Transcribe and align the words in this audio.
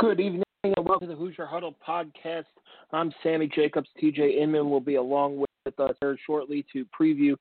Good 0.00 0.20
evening 0.20 0.44
and 0.62 0.76
welcome 0.86 1.08
to 1.08 1.12
the 1.12 1.18
Hoosier 1.18 1.44
Huddle 1.44 1.74
podcast. 1.86 2.44
I'm 2.92 3.12
Sammy 3.20 3.50
Jacobs. 3.52 3.88
TJ 4.00 4.38
Inman 4.40 4.70
will 4.70 4.78
be 4.78 4.94
along 4.94 5.38
with 5.38 5.80
us 5.80 5.96
here 6.00 6.16
shortly 6.24 6.64
to 6.72 6.86
preview 6.98 7.34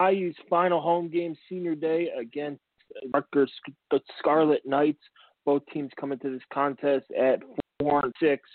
IU's 0.00 0.34
final 0.48 0.80
home 0.80 1.10
game, 1.10 1.36
senior 1.50 1.74
day 1.74 2.08
against 2.18 2.62
Rutgers 3.12 3.52
Scarlet 4.18 4.62
Knights. 4.64 5.02
Both 5.44 5.64
teams 5.70 5.90
come 6.00 6.12
into 6.12 6.30
this 6.30 6.40
contest 6.50 7.04
at 7.10 7.40
four 7.78 8.00
and 8.02 8.14
six, 8.18 8.48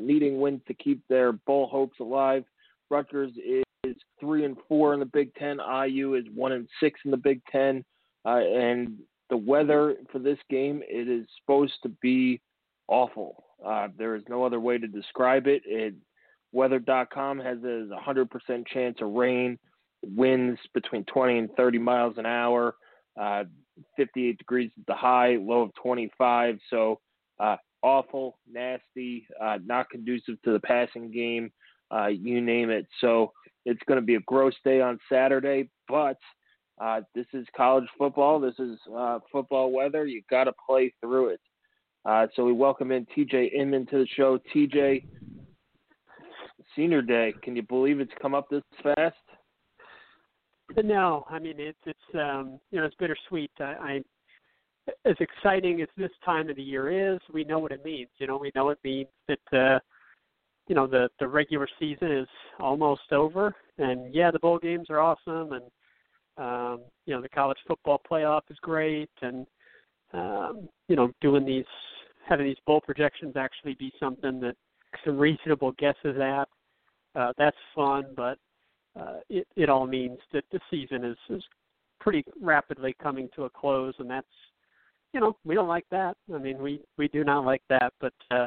needing 0.00 0.40
wins 0.40 0.60
to 0.68 0.74
keep 0.74 1.02
their 1.08 1.32
bowl 1.32 1.66
hopes 1.66 1.98
alive. 1.98 2.44
Rutgers 2.90 3.32
is 3.44 3.96
three 4.20 4.44
and 4.44 4.56
four 4.68 4.94
in 4.94 5.00
the 5.00 5.06
Big 5.06 5.34
Ten. 5.34 5.58
IU 5.58 6.14
is 6.14 6.26
one 6.32 6.52
and 6.52 6.68
six 6.78 7.00
in 7.04 7.10
the 7.10 7.16
Big 7.16 7.42
Ten, 7.50 7.84
uh, 8.24 8.36
and 8.38 9.00
the 9.30 9.36
weather 9.36 9.96
for 10.12 10.20
this 10.20 10.38
game 10.48 10.80
it 10.88 11.08
is 11.08 11.26
supposed 11.40 11.74
to 11.82 11.88
be 12.00 12.40
awful. 12.90 13.44
Uh, 13.64 13.88
there 13.96 14.16
is 14.16 14.22
no 14.28 14.44
other 14.44 14.60
way 14.60 14.76
to 14.76 14.86
describe 14.86 15.46
it. 15.46 15.62
it 15.64 15.94
weather.com 16.52 17.38
has 17.38 17.58
a 17.58 17.88
100% 18.06 18.66
chance 18.66 18.98
of 19.00 19.12
rain, 19.12 19.58
winds 20.02 20.58
between 20.74 21.04
20 21.04 21.38
and 21.38 21.50
30 21.56 21.78
miles 21.78 22.14
an 22.18 22.26
hour, 22.26 22.74
uh, 23.18 23.44
58 23.96 24.36
degrees 24.36 24.70
at 24.78 24.86
the 24.86 24.94
high, 24.94 25.36
low 25.40 25.62
of 25.62 25.74
25. 25.74 26.58
So 26.68 27.00
uh, 27.38 27.56
awful, 27.82 28.38
nasty, 28.50 29.26
uh, 29.40 29.58
not 29.64 29.88
conducive 29.88 30.40
to 30.42 30.52
the 30.52 30.60
passing 30.60 31.10
game, 31.10 31.50
uh, 31.94 32.08
you 32.08 32.40
name 32.40 32.70
it. 32.70 32.86
So 33.00 33.32
it's 33.64 33.80
going 33.86 34.00
to 34.00 34.04
be 34.04 34.16
a 34.16 34.20
gross 34.20 34.54
day 34.64 34.80
on 34.80 34.98
Saturday, 35.10 35.70
but 35.88 36.18
uh, 36.80 37.02
this 37.14 37.26
is 37.34 37.46
college 37.56 37.84
football. 37.98 38.40
This 38.40 38.58
is 38.58 38.78
football 39.30 39.70
weather. 39.70 40.06
You've 40.06 40.26
got 40.28 40.44
to 40.44 40.52
play 40.66 40.94
through 41.00 41.28
it. 41.28 41.40
Uh, 42.04 42.26
so 42.34 42.44
we 42.44 42.52
welcome 42.52 42.92
in 42.92 43.06
TJ 43.16 43.52
Inman 43.52 43.86
to 43.86 43.98
the 43.98 44.06
show. 44.16 44.38
TJ, 44.54 45.04
senior 46.74 47.02
day. 47.02 47.34
Can 47.42 47.54
you 47.54 47.62
believe 47.62 48.00
it's 48.00 48.12
come 48.22 48.34
up 48.34 48.48
this 48.48 48.62
fast? 48.82 49.16
No, 50.82 51.26
I 51.28 51.38
mean 51.38 51.56
it's 51.58 51.78
it's 51.84 51.98
um, 52.14 52.58
you 52.70 52.78
know 52.78 52.86
it's 52.86 52.94
bittersweet. 52.94 53.50
I, 53.58 53.64
I 53.64 54.00
as 55.04 55.16
exciting 55.20 55.82
as 55.82 55.88
this 55.96 56.10
time 56.24 56.48
of 56.48 56.56
the 56.56 56.62
year 56.62 57.14
is, 57.14 57.20
we 57.32 57.44
know 57.44 57.58
what 57.58 57.72
it 57.72 57.84
means. 57.84 58.08
You 58.18 58.26
know, 58.26 58.38
we 58.38 58.50
know 58.54 58.70
it 58.70 58.78
means 58.82 59.08
that 59.28 59.58
uh, 59.58 59.78
you 60.68 60.74
know 60.74 60.86
the 60.86 61.10
the 61.18 61.28
regular 61.28 61.68
season 61.78 62.10
is 62.12 62.28
almost 62.60 63.12
over, 63.12 63.54
and 63.78 64.14
yeah, 64.14 64.30
the 64.30 64.38
bowl 64.38 64.58
games 64.58 64.88
are 64.88 65.00
awesome, 65.00 65.52
and 65.52 65.64
um, 66.38 66.80
you 67.04 67.14
know 67.14 67.20
the 67.20 67.28
college 67.28 67.58
football 67.66 68.00
playoff 68.10 68.42
is 68.48 68.58
great, 68.62 69.10
and 69.20 69.46
um, 70.12 70.68
you 70.88 70.96
know, 70.96 71.12
doing 71.20 71.44
these 71.44 71.64
having 72.28 72.46
these 72.46 72.56
bowl 72.66 72.80
projections 72.80 73.36
actually 73.36 73.74
be 73.74 73.92
something 73.98 74.40
that 74.40 74.56
some 75.04 75.18
reasonable 75.18 75.72
guesses 75.72 76.16
at. 76.20 76.48
Uh, 77.14 77.32
that's 77.38 77.56
fun, 77.74 78.06
but 78.16 78.38
uh, 78.98 79.18
it 79.28 79.46
it 79.56 79.68
all 79.68 79.86
means 79.86 80.18
that 80.32 80.44
the 80.52 80.60
season 80.70 81.04
is 81.04 81.16
is 81.28 81.42
pretty 82.00 82.24
rapidly 82.40 82.94
coming 83.02 83.28
to 83.34 83.44
a 83.44 83.50
close, 83.50 83.94
and 83.98 84.08
that's 84.08 84.26
you 85.12 85.20
know 85.20 85.36
we 85.44 85.54
don't 85.54 85.68
like 85.68 85.86
that. 85.90 86.16
I 86.32 86.38
mean 86.38 86.58
we 86.62 86.80
we 86.98 87.08
do 87.08 87.24
not 87.24 87.44
like 87.44 87.62
that, 87.68 87.92
but 88.00 88.14
uh, 88.30 88.46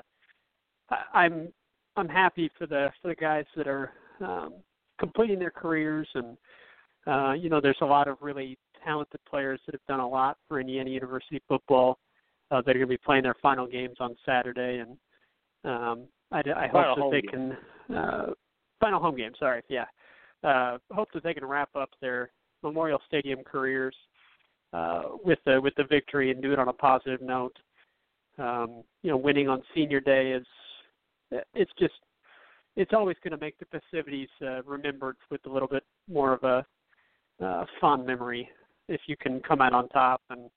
I, 0.90 0.98
I'm 1.14 1.50
I'm 1.96 2.10
happy 2.10 2.50
for 2.58 2.68
the 2.68 2.90
for 3.02 3.10
the 3.10 3.16
guys 3.16 3.46
that 3.56 3.68
are 3.68 3.92
um, 4.22 4.54
completing 5.00 5.40
their 5.40 5.52
careers, 5.52 6.08
and 6.16 6.38
uh, 7.06 7.34
you 7.34 7.50
know 7.50 7.60
there's 7.60 7.78
a 7.82 7.86
lot 7.86 8.08
of 8.08 8.18
really 8.22 8.58
talented 8.84 9.20
players 9.30 9.60
that 9.66 9.76
have 9.76 9.86
done 9.88 10.00
a 10.00 10.08
lot 10.08 10.38
for 10.48 10.60
Indiana 10.60 10.90
University 10.90 11.42
football 11.48 11.92
uh, 11.92 11.96
that 12.50 12.70
are 12.70 12.74
going 12.74 12.82
to 12.82 12.88
be 12.88 12.98
playing 12.98 13.24
their 13.24 13.36
final 13.42 13.68
games 13.68 13.96
on 14.00 14.16
Saturday, 14.26 14.80
and 14.80 14.98
um, 15.66 16.08
I, 16.32 16.40
I 16.40 16.68
hope 16.68 16.98
that 16.98 17.10
they 17.12 17.22
game. 17.22 17.56
can 17.88 17.96
uh, 17.98 18.26
final 18.80 19.00
home 19.00 19.16
game. 19.16 19.32
Sorry, 19.40 19.62
yeah. 19.70 19.86
Uh, 20.44 20.78
hope 20.92 21.08
that 21.14 21.24
they 21.24 21.34
can 21.34 21.46
wrap 21.46 21.70
up 21.76 21.90
their 22.02 22.32
Memorial 22.64 23.00
Stadium 23.08 23.44
careers 23.44 23.96
uh, 24.74 25.04
with 25.24 25.40
the 25.46 25.60
with 25.62 25.74
the 25.76 25.84
victory 25.84 26.32
and 26.32 26.42
do 26.42 26.52
it 26.52 26.60
on 26.60 26.68
a 26.68 26.74
positive 26.74 27.22
note. 27.22 27.56
Um, 28.38 28.84
you 29.04 29.12
know, 29.12 29.18
winning 29.18 29.48
on 29.48 29.62
Senior 29.74 30.00
Day 30.00 30.32
is 30.32 30.46
it's 31.54 31.72
just 31.80 31.94
it's 32.76 32.92
always 32.94 33.16
going 33.24 33.38
to 33.38 33.44
make 33.44 33.58
the 33.60 33.66
festivities 33.66 34.30
uh, 34.42 34.64
remembered 34.64 35.16
with 35.30 35.46
a 35.46 35.50
little 35.50 35.68
bit 35.68 35.84
more 36.10 36.34
of 36.34 36.44
a 36.44 36.66
uh, 37.44 37.66
fond 37.80 38.06
memory 38.06 38.50
if 38.88 39.02
you 39.08 39.16
can 39.16 39.40
come 39.42 39.62
out 39.62 39.74
on 39.74 39.88
top. 39.90 40.22
And 40.30 40.50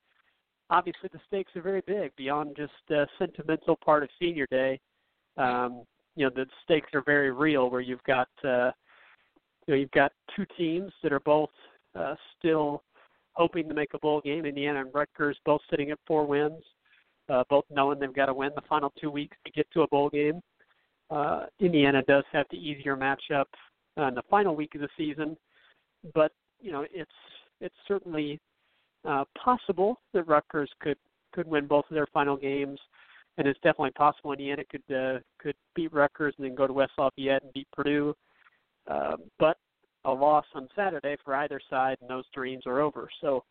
obviously, 0.71 1.09
the 1.13 1.21
stakes 1.27 1.55
are 1.57 1.63
very 1.63 1.83
big 1.87 2.15
beyond 2.17 2.57
just 2.57 2.73
the 2.89 3.07
sentimental 3.19 3.77
part 3.77 4.03
of 4.03 4.09
senior 4.21 4.47
day. 4.51 4.81
Um, 5.37 5.83
you 6.15 6.25
know, 6.25 6.31
the 6.35 6.47
stakes 6.65 6.89
are 6.95 7.03
very 7.03 7.31
real. 7.31 7.71
Where 7.71 7.81
you've 7.81 8.03
got 8.05 8.29
uh, 8.45 8.71
you 9.67 9.75
know 9.75 9.75
you've 9.75 9.91
got 9.91 10.13
two 10.35 10.47
teams 10.57 10.93
that 11.03 11.13
are 11.13 11.21
both 11.21 11.51
uh, 11.95 12.15
still 12.39 12.83
hoping 13.33 13.69
to 13.69 13.75
make 13.75 13.95
a 13.95 13.99
bowl 13.99 14.21
game. 14.21 14.47
Indiana 14.47 14.81
and 14.81 14.95
Rutgers 14.95 15.37
both 15.45 15.61
sitting 15.71 15.91
at 15.91 15.99
four 16.07 16.27
wins, 16.27 16.63
uh, 17.29 17.45
both 17.51 17.65
knowing 17.71 17.99
they've 17.99 18.15
got 18.15 18.27
to 18.27 18.35
win 18.35 18.51
the 18.55 18.63
final 18.69 18.93
two 19.01 19.11
weeks 19.11 19.37
to 19.45 19.53
get 19.53 19.71
to 19.73 19.83
a 19.83 19.89
bowl 19.89 20.09
game. 20.09 20.41
Uh, 21.11 21.47
Indiana 21.61 22.03
does 22.09 22.25
have 22.33 22.47
the 22.51 22.57
easier 22.57 22.97
matchup 22.97 23.45
uh, 23.99 24.09
in 24.09 24.15
the 24.15 24.23
final 24.29 24.57
week 24.57 24.75
of 24.75 24.81
the 24.81 24.89
season, 24.97 25.37
but 26.15 26.33
you 26.61 26.73
know 26.73 26.85
it's 26.93 27.11
it's 27.61 27.75
certainly 27.87 28.41
uh, 29.07 29.25
possible 29.43 30.01
that 30.13 30.27
Rutgers 30.27 30.71
could 30.81 30.99
could 31.33 31.47
win 31.47 31.67
both 31.67 31.85
of 31.91 31.95
their 31.95 32.07
final 32.13 32.37
games, 32.37 32.79
and 33.37 33.47
it's 33.47 33.61
definitely 33.61 33.91
possible 33.93 34.33
Indiana 34.33 34.63
could 34.65 34.95
uh, 34.95 35.19
could 35.39 35.55
beat 35.75 35.93
Rutgers 35.93 36.35
and 36.39 36.47
then 36.47 36.55
go 36.55 36.67
to 36.67 36.73
West 36.73 36.93
Lafayette 36.99 37.43
and 37.43 37.53
beat 37.53 37.69
Purdue. 37.73 38.15
Uh, 38.89 39.17
but 39.39 39.59
a 40.05 40.11
loss 40.11 40.45
on 40.55 40.69
Saturday 40.77 41.17
for 41.25 41.35
either 41.35 41.61
side, 41.69 41.97
and 42.01 42.09
those 42.09 42.25
dreams 42.33 42.63
are 42.67 42.81
over. 42.81 43.09
So, 43.21 43.43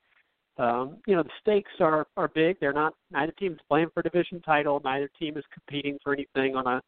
um, 0.57 0.97
you 1.05 1.15
know, 1.15 1.23
the 1.23 1.29
stakes 1.41 1.71
are 1.79 2.07
are 2.17 2.29
big. 2.29 2.59
They're 2.59 2.73
not 2.73 2.93
neither 3.11 3.33
team 3.33 3.53
is 3.53 3.59
playing 3.67 3.89
for 3.93 3.99
a 3.99 4.03
division 4.03 4.41
title. 4.41 4.81
Neither 4.83 5.09
team 5.19 5.37
is 5.37 5.43
competing 5.53 5.97
for 6.03 6.13
anything 6.13 6.55
on 6.55 6.65
a 6.67 6.81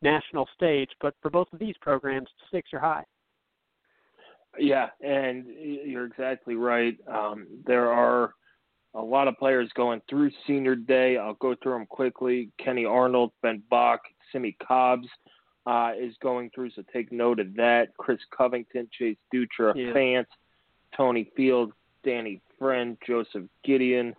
national 0.00 0.48
stage. 0.54 0.90
But 1.00 1.14
for 1.22 1.30
both 1.30 1.48
of 1.52 1.58
these 1.58 1.76
programs, 1.80 2.28
the 2.38 2.46
stakes 2.48 2.70
are 2.72 2.80
high. 2.80 3.04
Yeah, 4.58 4.88
and 5.00 5.46
you're 5.46 6.06
exactly 6.06 6.54
right. 6.56 6.96
Um, 7.12 7.46
there 7.66 7.90
are 7.90 8.34
a 8.94 9.00
lot 9.00 9.28
of 9.28 9.38
players 9.38 9.70
going 9.74 10.02
through 10.08 10.30
senior 10.46 10.76
day. 10.76 11.16
I'll 11.16 11.34
go 11.34 11.54
through 11.62 11.72
them 11.72 11.86
quickly. 11.86 12.50
Kenny 12.62 12.84
Arnold, 12.84 13.32
Ben 13.42 13.62
Bach, 13.70 14.00
Simmie 14.30 14.56
Cobbs 14.66 15.08
uh, 15.66 15.92
is 15.98 16.14
going 16.22 16.50
through, 16.54 16.70
so 16.70 16.82
take 16.92 17.12
note 17.12 17.40
of 17.40 17.54
that. 17.56 17.96
Chris 17.96 18.18
Covington, 18.36 18.88
Chase 18.98 19.16
Dutra, 19.32 19.74
yeah. 19.74 19.92
Fant, 19.92 20.26
Tony 20.96 21.30
Field, 21.36 21.72
Danny 22.04 22.40
Friend, 22.58 22.96
Joseph 23.06 23.44
Gideon, 23.64 24.14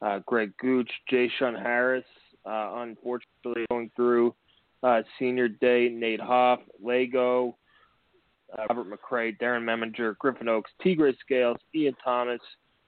uh, 0.00 0.20
Greg 0.26 0.52
Gooch, 0.58 0.90
J-Shun 1.10 1.54
Harris, 1.54 2.04
uh, 2.46 2.72
unfortunately 2.76 3.64
going 3.68 3.90
through 3.96 4.34
uh, 4.82 5.02
senior 5.18 5.48
day. 5.48 5.88
Nate 5.88 6.20
Hoff, 6.20 6.60
Lagow, 6.82 7.54
uh, 8.56 8.66
Robert 8.68 8.86
McCray, 8.90 9.36
Darren 9.38 9.62
Meminger, 9.62 10.16
Griffin 10.18 10.48
Oakes, 10.48 10.70
Tegray 10.84 11.14
Scales, 11.18 11.56
Ian 11.74 11.94
Thomas, 12.02 12.40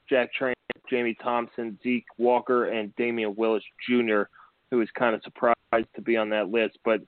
Jack 0.08 0.32
Train, 0.32 0.54
Jamie 0.88 1.16
Thompson, 1.22 1.78
Zeke 1.82 2.06
Walker, 2.18 2.66
and 2.66 2.94
Damian 2.96 3.34
Willis 3.36 3.64
Jr., 3.88 4.22
who 4.70 4.80
is 4.80 4.88
kind 4.98 5.14
of 5.14 5.22
surprised 5.24 5.56
to 5.94 6.02
be 6.02 6.16
on 6.16 6.28
that 6.30 6.48
list. 6.48 6.78
But 6.84 7.00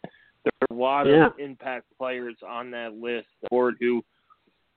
there 0.44 0.52
are 0.62 0.76
a 0.76 0.78
lot 0.78 1.06
yeah. 1.06 1.26
of 1.26 1.32
impact 1.38 1.86
players 1.96 2.36
on 2.46 2.70
that 2.72 2.94
list. 2.94 3.28
Board 3.50 3.76
who, 3.80 4.04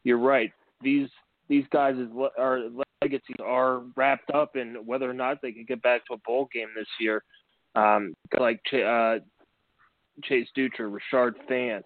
you're 0.04 0.18
right, 0.18 0.52
these 0.82 1.10
these 1.48 1.66
guys' 1.72 1.96
are 2.40 2.62
legacies 3.04 3.36
are 3.44 3.82
wrapped 3.96 4.32
up 4.32 4.56
in 4.56 4.76
whether 4.86 5.10
or 5.10 5.14
not 5.14 5.42
they 5.42 5.52
can 5.52 5.66
get 5.66 5.82
back 5.82 6.06
to 6.06 6.14
a 6.14 6.18
bowl 6.26 6.48
game 6.54 6.70
this 6.76 6.88
year. 7.00 7.24
Um, 7.76 8.14
like 8.40 8.62
uh, 8.74 9.18
Chase 10.24 10.48
Dutra, 10.58 10.92
Richard 10.92 11.36
Fant, 11.50 11.84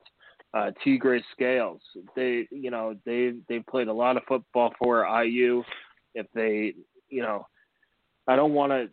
uh, 0.55 0.71
Tegray 0.85 1.21
Scales. 1.33 1.81
They, 2.15 2.47
you 2.49 2.71
know, 2.71 2.95
they 3.05 3.33
they 3.49 3.59
played 3.59 3.89
a 3.89 3.93
lot 3.93 4.17
of 4.17 4.23
football 4.27 4.73
for 4.79 5.05
IU. 5.23 5.63
If 6.13 6.27
they, 6.33 6.73
you 7.09 7.21
know, 7.21 7.45
I 8.27 8.35
don't 8.35 8.53
want 8.53 8.71
to 8.71 8.89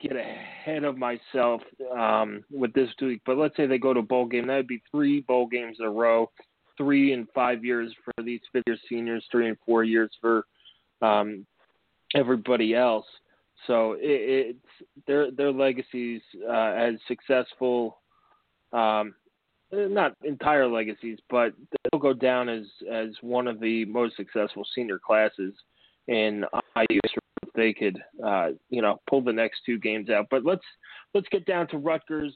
get 0.00 0.16
ahead 0.16 0.84
of 0.84 0.96
myself 0.96 1.60
um, 1.96 2.42
with 2.50 2.72
this 2.72 2.88
week, 3.00 3.20
but 3.26 3.36
let's 3.36 3.56
say 3.56 3.66
they 3.66 3.78
go 3.78 3.92
to 3.92 4.00
a 4.00 4.02
bowl 4.04 4.26
game. 4.26 4.46
That 4.46 4.56
would 4.56 4.66
be 4.66 4.82
three 4.90 5.20
bowl 5.20 5.46
games 5.46 5.76
in 5.78 5.86
a 5.86 5.90
row, 5.90 6.30
three 6.76 7.12
and 7.12 7.28
five 7.34 7.64
years 7.64 7.92
for 8.04 8.22
these 8.24 8.40
fifth 8.52 8.64
year 8.66 8.78
seniors, 8.88 9.24
three 9.30 9.48
and 9.48 9.58
four 9.66 9.84
years 9.84 10.10
for 10.20 10.46
um, 11.02 11.46
everybody 12.14 12.74
else. 12.74 13.06
So 13.66 13.92
it, 13.92 14.56
it's 14.56 15.04
their 15.06 15.30
their 15.30 15.52
legacies 15.52 16.22
uh, 16.48 16.72
as 16.72 16.94
successful, 17.06 17.98
um, 18.72 19.14
not 19.72 20.14
entire 20.22 20.66
legacies, 20.68 21.18
but 21.30 21.52
they'll 21.90 22.00
go 22.00 22.12
down 22.12 22.48
as 22.48 22.64
as 22.90 23.08
one 23.22 23.48
of 23.48 23.60
the 23.60 23.84
most 23.86 24.16
successful 24.16 24.64
senior 24.74 24.98
classes 24.98 25.54
in 26.08 26.44
IU 26.76 27.00
if 27.04 27.52
they 27.54 27.72
could, 27.72 27.98
uh, 28.24 28.50
you 28.70 28.82
know, 28.82 29.00
pull 29.08 29.20
the 29.22 29.32
next 29.32 29.60
two 29.64 29.78
games 29.78 30.10
out. 30.10 30.26
But 30.30 30.44
let's 30.44 30.64
let's 31.14 31.28
get 31.30 31.46
down 31.46 31.68
to 31.68 31.78
Rutgers. 31.78 32.32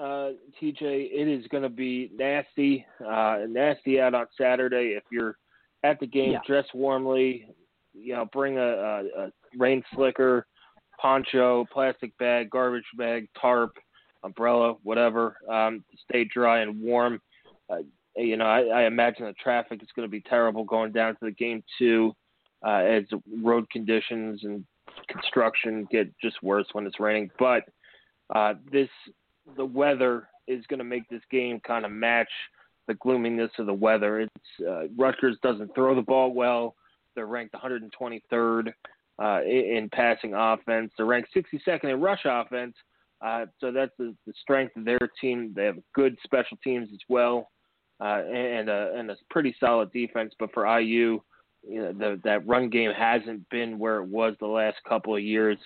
Uh, 0.00 0.30
TJ, 0.60 0.80
it 0.80 1.28
is 1.28 1.46
going 1.48 1.62
to 1.62 1.68
be 1.68 2.10
nasty, 2.16 2.86
uh, 3.06 3.40
nasty 3.46 4.00
out 4.00 4.14
on 4.14 4.26
Saturday. 4.40 4.94
If 4.96 5.02
you're 5.12 5.36
at 5.84 6.00
the 6.00 6.06
game, 6.06 6.32
Yeah. 6.32 6.40
dress 6.46 6.66
warmly. 6.72 7.46
You 7.94 8.14
know, 8.14 8.24
bring 8.32 8.56
a, 8.56 8.62
a, 8.62 9.04
a 9.18 9.32
rain 9.58 9.82
slicker, 9.94 10.46
poncho, 10.98 11.66
plastic 11.70 12.16
bag, 12.16 12.48
garbage 12.48 12.86
bag, 12.96 13.28
tarp, 13.38 13.76
umbrella, 14.22 14.74
whatever. 14.82 15.36
Um, 15.50 15.84
to 15.90 15.96
stay 16.08 16.24
dry 16.24 16.60
and 16.60 16.80
warm. 16.80 17.20
Uh, 17.68 17.78
you 18.16 18.36
know, 18.36 18.44
I, 18.44 18.82
I 18.82 18.82
imagine 18.84 19.26
the 19.26 19.32
traffic 19.34 19.82
is 19.82 19.88
going 19.96 20.06
to 20.06 20.10
be 20.10 20.20
terrible 20.20 20.64
going 20.64 20.92
down 20.92 21.14
to 21.14 21.24
the 21.24 21.30
game 21.30 21.62
too 21.78 22.14
uh, 22.66 22.80
as 22.80 23.04
road 23.42 23.68
conditions 23.70 24.40
and 24.44 24.64
construction 25.08 25.86
get 25.90 26.12
just 26.20 26.42
worse 26.42 26.66
when 26.72 26.86
it's 26.86 27.00
raining. 27.00 27.30
But 27.38 27.64
uh, 28.34 28.54
this, 28.70 28.88
the 29.56 29.64
weather 29.64 30.28
is 30.46 30.64
going 30.66 30.78
to 30.78 30.84
make 30.84 31.08
this 31.08 31.22
game 31.30 31.60
kind 31.60 31.84
of 31.84 31.92
match 31.92 32.30
the 32.88 32.94
gloominess 32.94 33.50
of 33.58 33.66
the 33.66 33.74
weather. 33.74 34.20
It's 34.20 34.66
uh, 34.68 34.88
Rutgers 34.96 35.38
doesn't 35.42 35.74
throw 35.74 35.94
the 35.94 36.02
ball 36.02 36.32
well. 36.32 36.74
They're 37.14 37.26
ranked 37.26 37.54
123rd 37.54 38.72
uh, 39.22 39.40
in, 39.44 39.76
in 39.76 39.90
passing 39.90 40.34
offense. 40.34 40.92
They're 40.96 41.06
ranked 41.06 41.30
62nd 41.34 41.84
in 41.84 42.00
rush 42.00 42.22
offense. 42.24 42.74
Uh, 43.24 43.46
so 43.60 43.70
that's 43.70 43.92
the, 43.98 44.14
the 44.26 44.32
strength 44.40 44.76
of 44.76 44.84
their 44.84 44.98
team. 45.20 45.52
They 45.54 45.64
have 45.64 45.78
good 45.94 46.16
special 46.24 46.58
teams 46.62 46.88
as 46.92 46.98
well, 47.08 47.50
uh, 48.00 48.22
and 48.24 48.68
a, 48.68 48.94
and 48.96 49.10
a 49.10 49.16
pretty 49.30 49.54
solid 49.60 49.92
defense. 49.92 50.34
But 50.38 50.52
for 50.52 50.66
IU, 50.80 51.20
you 51.66 51.82
know, 51.82 51.92
the, 51.92 52.20
that 52.24 52.46
run 52.46 52.68
game 52.68 52.90
hasn't 52.92 53.48
been 53.48 53.78
where 53.78 53.98
it 53.98 54.08
was 54.08 54.34
the 54.40 54.46
last 54.46 54.78
couple 54.88 55.14
of 55.14 55.22
years. 55.22 55.58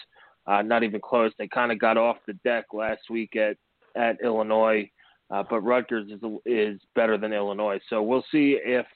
Uh, 0.46 0.62
not 0.62 0.82
even 0.82 1.00
close. 1.00 1.32
They 1.38 1.48
kind 1.48 1.72
of 1.72 1.78
got 1.78 1.96
off 1.96 2.18
the 2.26 2.34
deck 2.44 2.66
last 2.72 3.10
week 3.10 3.34
at 3.36 3.56
at 3.96 4.18
Illinois, 4.22 4.88
uh, 5.30 5.42
but 5.48 5.60
Rutgers 5.60 6.10
is 6.10 6.20
is 6.44 6.80
better 6.94 7.16
than 7.16 7.32
Illinois. 7.32 7.80
So 7.88 8.02
we'll 8.02 8.24
see 8.30 8.58
if 8.62 8.86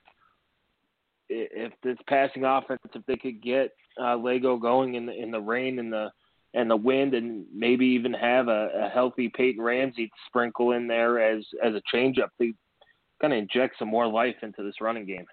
if 1.30 1.72
this 1.82 1.96
passing 2.08 2.44
offense, 2.44 2.80
if 2.94 3.04
they 3.06 3.16
could 3.16 3.42
get 3.42 3.72
uh, 3.98 4.16
Lagow 4.16 4.60
going 4.60 4.94
in 4.94 5.06
the 5.06 5.12
in 5.12 5.30
the 5.30 5.40
rain 5.40 5.78
and 5.78 5.92
the 5.92 6.10
and 6.54 6.70
the 6.70 6.76
wind, 6.76 7.14
and 7.14 7.46
maybe 7.54 7.86
even 7.86 8.12
have 8.12 8.48
a, 8.48 8.70
a 8.86 8.88
healthy 8.88 9.30
Peyton 9.34 9.62
Ramsey 9.62 10.06
to 10.06 10.12
sprinkle 10.26 10.72
in 10.72 10.86
there 10.86 11.20
as 11.20 11.44
as 11.64 11.74
a 11.74 11.82
changeup 11.94 12.28
to 12.40 12.52
kind 13.20 13.32
of 13.32 13.38
inject 13.38 13.76
some 13.78 13.88
more 13.88 14.06
life 14.06 14.36
into 14.42 14.62
this 14.62 14.80
running 14.80 15.06
game. 15.06 15.26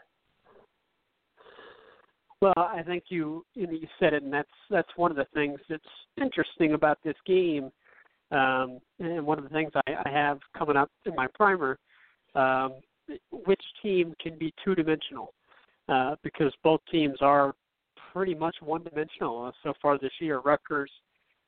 Well, 2.42 2.54
I 2.56 2.84
think 2.84 3.06
you 3.10 3.46
you, 3.56 3.68
said 4.00 4.14
it, 4.14 4.24
and 4.24 4.32
that's 4.32 4.50
that's 4.70 4.90
one 4.96 5.10
of 5.10 5.18
the 5.18 5.28
things 5.34 5.60
that's 5.70 5.84
interesting 6.22 6.74
about 6.74 7.00
this 7.04 7.16
game, 7.26 7.72
um, 8.32 8.80
and 9.00 9.26
one 9.26 9.40
of 9.40 9.44
the 9.44 9.50
things 9.50 9.72
I, 9.88 9.94
I 10.06 10.10
have 10.10 10.40
coming 10.56 10.78
up 10.78 10.92
in 11.06 11.16
my 11.16 11.28
primer. 11.34 11.80
Um, 12.36 12.74
which 13.32 13.62
team 13.82 14.14
can 14.22 14.38
be 14.38 14.54
two 14.64 14.76
dimensional? 14.76 15.34
Uh, 15.90 16.16
because 16.22 16.54
both 16.64 16.82
teams 16.92 17.18
are 17.22 17.56
pretty 18.12 18.36
much 18.36 18.56
one 18.62 18.84
dimensional 18.84 19.46
uh, 19.46 19.52
so 19.64 19.74
far 19.82 19.98
this 19.98 20.12
year. 20.20 20.40
Rutgers, 20.40 20.92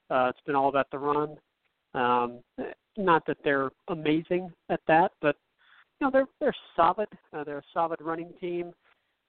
uh, 0.09 0.27
it's 0.29 0.41
been 0.45 0.55
all 0.55 0.69
about 0.69 0.89
the 0.91 0.97
run. 0.97 1.35
Um, 1.93 2.39
not 2.97 3.25
that 3.27 3.37
they're 3.43 3.69
amazing 3.87 4.51
at 4.69 4.81
that, 4.87 5.11
but 5.21 5.35
you 5.99 6.07
know 6.07 6.11
they're 6.11 6.27
they're 6.39 6.55
solid. 6.75 7.07
Uh, 7.33 7.43
they're 7.43 7.59
a 7.59 7.73
solid 7.73 7.99
running 8.01 8.33
team, 8.39 8.71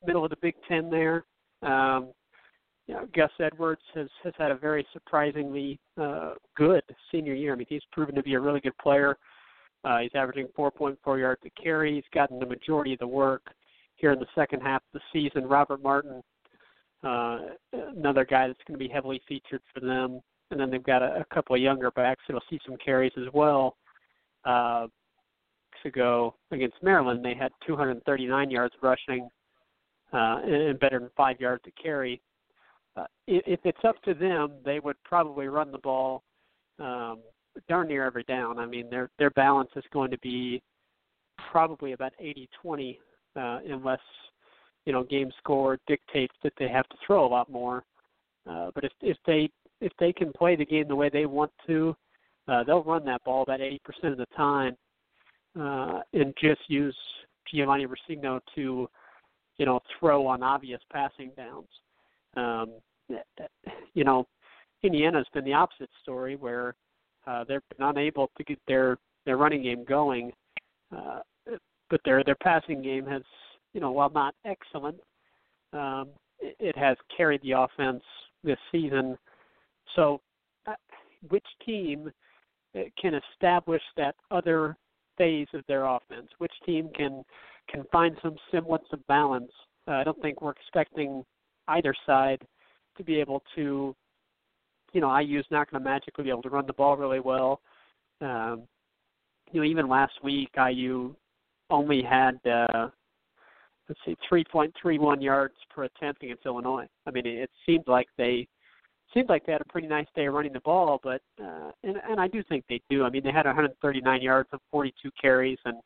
middle 0.07 0.25
of 0.25 0.31
the 0.31 0.37
Big 0.43 0.55
Ten 0.69 0.91
there. 0.91 1.25
Um, 1.63 2.13
you 2.87 2.95
know, 2.95 3.09
Gus 3.15 3.31
Edwards 3.41 3.83
has 3.95 4.09
has 4.25 4.33
had 4.39 4.51
a 4.51 4.57
very 4.57 4.87
surprisingly 4.93 5.79
uh, 6.01 6.35
good 6.57 6.83
senior 7.13 7.35
year. 7.35 7.53
I 7.53 7.57
mean, 7.57 7.67
he's 7.69 7.83
proven 7.93 8.15
to 8.15 8.23
be 8.23 8.35
a 8.35 8.41
really 8.41 8.61
good 8.61 8.77
player. 8.79 9.17
Uh, 9.85 10.01
he's 10.01 10.11
averaging 10.15 10.47
4.4 10.59 11.19
yards 11.19 11.41
a 11.47 11.63
carry. 11.63 11.95
He's 11.95 12.05
gotten 12.13 12.39
the 12.39 12.47
majority 12.47 12.93
of 12.93 12.99
the 12.99 13.07
work 13.07 13.43
here 13.97 14.13
in 14.13 14.19
the 14.19 14.27
second 14.35 14.61
half 14.61 14.83
of 14.93 15.01
the 15.01 15.01
season. 15.13 15.49
Robert 15.49 15.83
Martin, 15.83 16.23
uh, 17.03 17.39
another 17.73 18.25
guy 18.25 18.47
that's 18.47 18.61
going 18.67 18.79
to 18.79 18.85
be 18.85 18.93
heavily 18.93 19.23
featured 19.27 19.63
for 19.73 19.81
them. 19.81 20.21
And 20.51 20.59
then 20.59 20.71
they've 20.71 20.83
got 20.83 21.03
a, 21.03 21.21
a 21.21 21.35
couple 21.35 21.55
of 21.55 21.63
younger 21.63 21.91
backs 21.91 22.23
that'll 22.27 22.43
see 22.51 22.61
some 22.67 22.77
carries 22.85 23.13
as 23.17 23.33
well. 23.33 23.77
Uh, 24.45 24.87
ago 25.85 26.35
against 26.51 26.77
Maryland, 26.83 27.25
they 27.25 27.35
had 27.35 27.53
239 27.67 28.51
yards 28.51 28.75
rushing 28.83 29.29
uh, 30.13 30.41
and 30.45 30.79
better 30.81 30.99
than 30.99 31.11
five 31.17 31.41
yards 31.41 31.63
to 31.65 31.71
carry. 31.83 32.21
Uh, 32.97 33.07
if, 33.27 33.43
if 33.47 33.61
it's 33.65 33.85
up 33.85 34.01
to 34.03 34.15
them, 34.15 34.53
they 34.65 34.81
would 34.81 34.97
probably 35.05 35.47
run 35.47 35.71
the 35.71 35.79
ball 35.79 36.23
um, 36.79 37.21
darn 37.69 37.89
near 37.89 38.05
every 38.05 38.25
down. 38.25 38.59
I 38.59 38.67
mean, 38.67 38.91
their 38.91 39.11
their 39.19 39.31
balance 39.31 39.71
is 39.77 39.85
going 39.93 40.11
to 40.11 40.19
be 40.19 40.63
probably 41.51 41.93
about 41.93 42.13
80-20, 42.23 42.99
uh, 43.37 43.59
unless 43.69 44.01
you 44.87 44.93
know 44.93 45.05
game 45.05 45.31
score 45.39 45.79
dictates 45.87 46.35
that 46.43 46.53
they 46.59 46.69
have 46.69 46.89
to 46.89 46.97
throw 47.07 47.25
a 47.25 47.29
lot 47.29 47.51
more. 47.51 47.85
Uh, 48.49 48.71
but 48.75 48.85
if 48.85 48.93
if 49.01 49.17
they 49.27 49.51
if 49.81 49.93
they 49.99 50.13
can 50.13 50.33
play 50.33 50.57
the 50.57 50.65
game 50.65 50.89
the 50.89 50.97
way 50.97 51.09
they 51.09 51.27
want 51.27 51.53
to, 51.67 51.97
uh, 52.49 52.65
they'll 52.65 52.83
run 52.83 53.05
that 53.05 53.23
ball 53.25 53.43
about 53.43 53.61
80% 53.61 53.79
of 54.05 54.19
the 54.19 54.27
time, 54.37 54.77
uh, 55.59 56.01
and 56.13 56.35
just 56.41 56.61
use 56.69 56.97
Giovanni 57.53 57.87
Rescigno 57.87 58.41
to 58.55 58.89
you 59.61 59.67
know, 59.67 59.79
throw 59.99 60.27
on 60.27 60.43
obvious 60.43 60.81
passing 60.91 61.33
downs. 61.37 61.69
Um, 62.35 62.73
you 63.93 64.05
know, 64.05 64.27
Indiana's 64.83 65.27
been 65.35 65.45
the 65.45 65.53
opposite 65.53 65.91
story 66.03 66.35
where 66.35 66.75
uh, 67.27 67.45
they've 67.45 67.61
been 67.77 67.87
unable 67.87 68.31
to 68.39 68.45
get 68.45 68.59
their 68.67 68.97
their 69.27 69.37
running 69.37 69.63
game 69.63 69.85
going, 69.85 70.33
uh, 70.97 71.21
but 71.91 72.01
their 72.07 72.25
their 72.25 72.37
passing 72.37 72.81
game 72.81 73.05
has, 73.05 73.21
you 73.75 73.83
know, 73.83 73.91
while 73.91 74.09
not 74.09 74.35
excellent, 74.47 74.97
um, 75.75 76.09
it, 76.39 76.57
it 76.59 76.79
has 76.79 76.97
carried 77.15 77.43
the 77.43 77.53
offense 77.53 78.03
this 78.43 78.59
season. 78.73 79.19
So, 79.97 80.21
uh, 80.67 80.75
which 81.29 81.47
team 81.65 82.11
uh, 82.77 82.81
can 83.01 83.21
establish 83.33 83.83
that 83.97 84.15
other 84.31 84.77
phase 85.19 85.49
of 85.55 85.63
their 85.69 85.85
offense? 85.85 86.29
Which 86.39 86.53
team 86.65 86.91
can 86.95 87.25
can 87.69 87.85
find 87.93 88.17
some 88.23 88.37
semblance 88.51 88.87
of 88.93 89.07
balance. 89.07 89.51
Uh, 89.87 89.93
I 89.93 90.05
don't 90.05 90.21
think 90.21 90.43
we're 90.43 90.51
expecting 90.51 91.25
either 91.69 91.95
side 92.05 92.43
to 92.97 93.05
be 93.05 93.21
able 93.21 93.43
to, 93.55 93.95
you 94.93 95.01
know, 95.01 95.17
IU's 95.17 95.47
not 95.51 95.71
going 95.71 95.83
to 95.83 95.89
magically 95.89 96.25
be 96.25 96.31
able 96.31 96.43
to 96.43 96.51
run 96.51 96.67
the 96.67 96.73
ball 96.73 96.97
really 96.97 97.21
well. 97.21 97.61
Um, 98.21 98.63
you 99.53 99.61
know, 99.61 99.67
even 99.67 99.89
last 99.89 100.13
week, 100.23 100.51
IU 100.57 101.15
only 101.71 102.03
had, 102.03 102.39
uh, 102.47 102.89
let's 103.89 104.01
see, 104.05 104.17
3.31 104.31 105.23
yards 105.23 105.55
per 105.75 105.85
attempt 105.85 106.23
against 106.23 106.47
Illinois. 106.47 106.87
I 107.07 107.11
mean, 107.11 107.27
it, 107.27 107.39
it 107.39 107.51
seemed 107.67 107.85
like 107.87 108.09
they 108.19 108.49
seemed 109.15 109.29
like 109.29 109.45
they 109.47 109.53
had 109.53 109.61
a 109.61 109.73
pretty 109.73 109.89
nice 109.89 110.07
day 110.15 110.29
running 110.29 110.53
the 110.53 110.61
ball, 110.61 111.01
but 111.03 111.23
uh, 111.43 111.71
and 111.83 111.97
and 112.09 112.21
I 112.21 112.29
do 112.29 112.43
think 112.43 112.65
they 112.69 112.81
do. 112.91 113.05
I 113.05 113.11
mean, 113.11 113.23
they 113.25 113.33
had 113.33 113.47
139 113.47 114.23
yards 114.23 114.49
on 114.53 114.59
42 114.71 115.11
carries, 115.21 115.59
and 115.65 115.77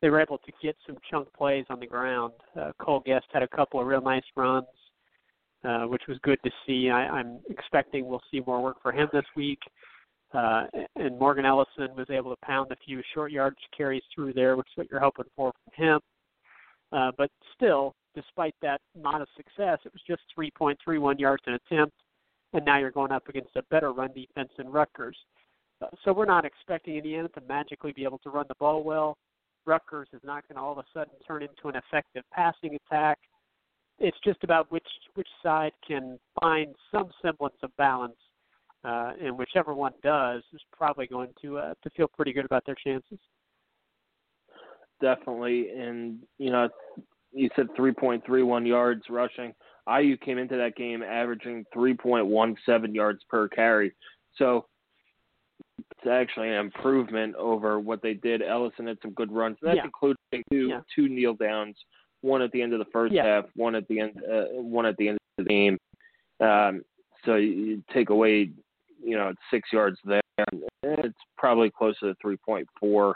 they 0.00 0.10
were 0.10 0.20
able 0.20 0.38
to 0.38 0.52
get 0.62 0.76
some 0.86 0.96
chunk 1.10 1.32
plays 1.32 1.64
on 1.70 1.80
the 1.80 1.86
ground. 1.86 2.32
Uh, 2.58 2.72
Cole 2.80 3.02
Gest 3.06 3.26
had 3.32 3.42
a 3.42 3.48
couple 3.48 3.80
of 3.80 3.86
real 3.86 4.00
nice 4.00 4.22
runs, 4.36 4.66
uh, 5.64 5.84
which 5.84 6.02
was 6.08 6.18
good 6.22 6.38
to 6.44 6.50
see. 6.66 6.90
I, 6.90 7.08
I'm 7.08 7.40
expecting 7.50 8.06
we'll 8.06 8.22
see 8.30 8.40
more 8.46 8.62
work 8.62 8.76
for 8.82 8.92
him 8.92 9.08
this 9.12 9.26
week. 9.36 9.60
Uh, 10.34 10.64
and 10.96 11.18
Morgan 11.18 11.46
Ellison 11.46 11.96
was 11.96 12.06
able 12.10 12.30
to 12.30 12.36
pound 12.44 12.70
a 12.70 12.76
few 12.84 13.00
short 13.14 13.32
yardage 13.32 13.58
carries 13.74 14.02
through 14.14 14.34
there, 14.34 14.56
which 14.56 14.66
is 14.66 14.76
what 14.76 14.90
you're 14.90 15.00
hoping 15.00 15.24
for 15.34 15.52
from 15.52 15.84
him. 15.86 16.00
Uh, 16.92 17.10
but 17.16 17.30
still, 17.54 17.94
despite 18.14 18.54
that 18.60 18.80
modest 19.00 19.30
success, 19.36 19.78
it 19.84 19.92
was 19.92 20.02
just 20.06 20.22
3.31 20.38 21.18
yards 21.18 21.42
an 21.46 21.54
attempt, 21.54 21.94
and 22.52 22.64
now 22.64 22.78
you're 22.78 22.90
going 22.90 23.12
up 23.12 23.28
against 23.28 23.50
a 23.56 23.62
better 23.70 23.92
run 23.92 24.10
defense 24.14 24.50
than 24.56 24.68
Rutgers. 24.68 25.16
Uh, 25.82 25.86
so 26.04 26.12
we're 26.12 26.24
not 26.24 26.44
expecting 26.44 26.96
Indiana 26.96 27.28
to 27.28 27.40
magically 27.48 27.92
be 27.92 28.04
able 28.04 28.18
to 28.18 28.30
run 28.30 28.46
the 28.48 28.54
ball 28.58 28.82
well. 28.82 29.16
Rutgers 29.66 30.08
is 30.12 30.20
not 30.24 30.46
going 30.48 30.56
to 30.56 30.62
all 30.62 30.72
of 30.72 30.78
a 30.78 30.84
sudden 30.94 31.12
turn 31.26 31.42
into 31.42 31.68
an 31.68 31.76
effective 31.76 32.24
passing 32.32 32.76
attack. 32.86 33.18
It's 33.98 34.16
just 34.24 34.42
about 34.44 34.70
which 34.70 34.86
which 35.14 35.28
side 35.42 35.72
can 35.86 36.18
find 36.40 36.74
some 36.92 37.10
semblance 37.20 37.56
of 37.62 37.76
balance 37.76 38.16
uh, 38.84 39.12
and 39.20 39.36
whichever 39.36 39.74
one 39.74 39.92
does 40.02 40.42
is 40.54 40.60
probably 40.72 41.06
going 41.06 41.30
to 41.42 41.58
uh, 41.58 41.74
to 41.82 41.90
feel 41.90 42.08
pretty 42.08 42.32
good 42.32 42.44
about 42.44 42.64
their 42.64 42.76
chances. 42.76 43.18
Definitely, 45.00 45.68
and 45.70 46.20
you 46.38 46.50
know, 46.50 46.68
you 47.32 47.48
said 47.56 47.66
3.31 47.78 48.66
yards 48.66 49.02
rushing. 49.10 49.52
IU 49.88 50.16
came 50.16 50.38
into 50.38 50.56
that 50.56 50.76
game 50.76 51.02
averaging 51.02 51.64
3.17 51.74 52.94
yards 52.94 53.20
per 53.28 53.48
carry, 53.48 53.92
so 54.36 54.66
it's 55.78 56.06
actually 56.10 56.48
an 56.48 56.54
improvement 56.54 57.34
over 57.36 57.80
what 57.80 58.02
they 58.02 58.14
did. 58.14 58.42
Ellison 58.42 58.86
had 58.86 58.98
some 59.02 59.12
good 59.12 59.32
runs. 59.32 59.56
That's 59.62 59.76
yeah. 59.76 59.84
including 59.84 60.44
two 60.50 60.68
yeah. 60.68 60.80
two 60.94 61.08
kneel 61.08 61.34
downs, 61.34 61.76
one 62.20 62.42
at 62.42 62.50
the 62.52 62.62
end 62.62 62.72
of 62.72 62.78
the 62.78 62.90
first 62.92 63.14
yeah. 63.14 63.24
half, 63.24 63.44
one 63.56 63.74
at 63.74 63.86
the 63.88 64.00
end, 64.00 64.22
uh, 64.30 64.44
one 64.52 64.86
at 64.86 64.96
the 64.96 65.08
end 65.08 65.18
of 65.38 65.44
the 65.44 65.48
game. 65.48 65.78
Um, 66.40 66.82
so 67.24 67.36
you 67.36 67.82
take 67.92 68.10
away, 68.10 68.50
you 69.02 69.16
know, 69.16 69.32
six 69.50 69.68
yards 69.72 69.98
there. 70.04 70.20
It's 70.82 71.18
probably 71.36 71.70
closer 71.70 72.14
to 72.14 72.16
3.4, 72.24 73.12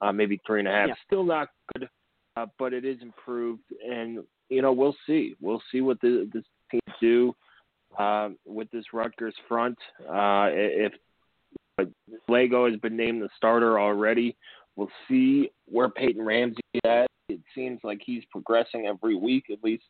uh, 0.00 0.12
maybe 0.12 0.40
three 0.46 0.60
and 0.60 0.68
a 0.68 0.70
half. 0.70 0.90
Still 1.06 1.24
not 1.24 1.48
good, 1.72 1.88
uh, 2.36 2.46
but 2.58 2.74
it 2.74 2.84
is 2.84 3.00
improved. 3.00 3.62
And 3.86 4.18
you 4.48 4.62
know, 4.62 4.72
we'll 4.72 4.96
see. 5.06 5.34
We'll 5.40 5.62
see 5.70 5.80
what 5.80 6.00
the, 6.00 6.28
this 6.32 6.44
team 6.70 6.80
do 7.00 7.34
uh, 7.98 8.30
with 8.46 8.70
this 8.70 8.84
Rutgers 8.92 9.34
front. 9.48 9.78
Uh, 10.00 10.48
if 10.50 10.92
Lagow 12.28 12.70
has 12.70 12.80
been 12.80 12.96
named 12.96 13.22
the 13.22 13.28
starter 13.36 13.78
already, 13.78 14.36
we'll 14.76 14.90
see 15.08 15.50
where 15.66 15.88
Peyton 15.88 16.24
Ramsey 16.24 16.60
is 16.74 16.80
at. 16.84 17.06
It 17.28 17.40
seems 17.54 17.80
like 17.84 18.00
he's 18.04 18.24
progressing 18.30 18.86
every 18.86 19.14
week, 19.14 19.44
at 19.50 19.62
least 19.62 19.84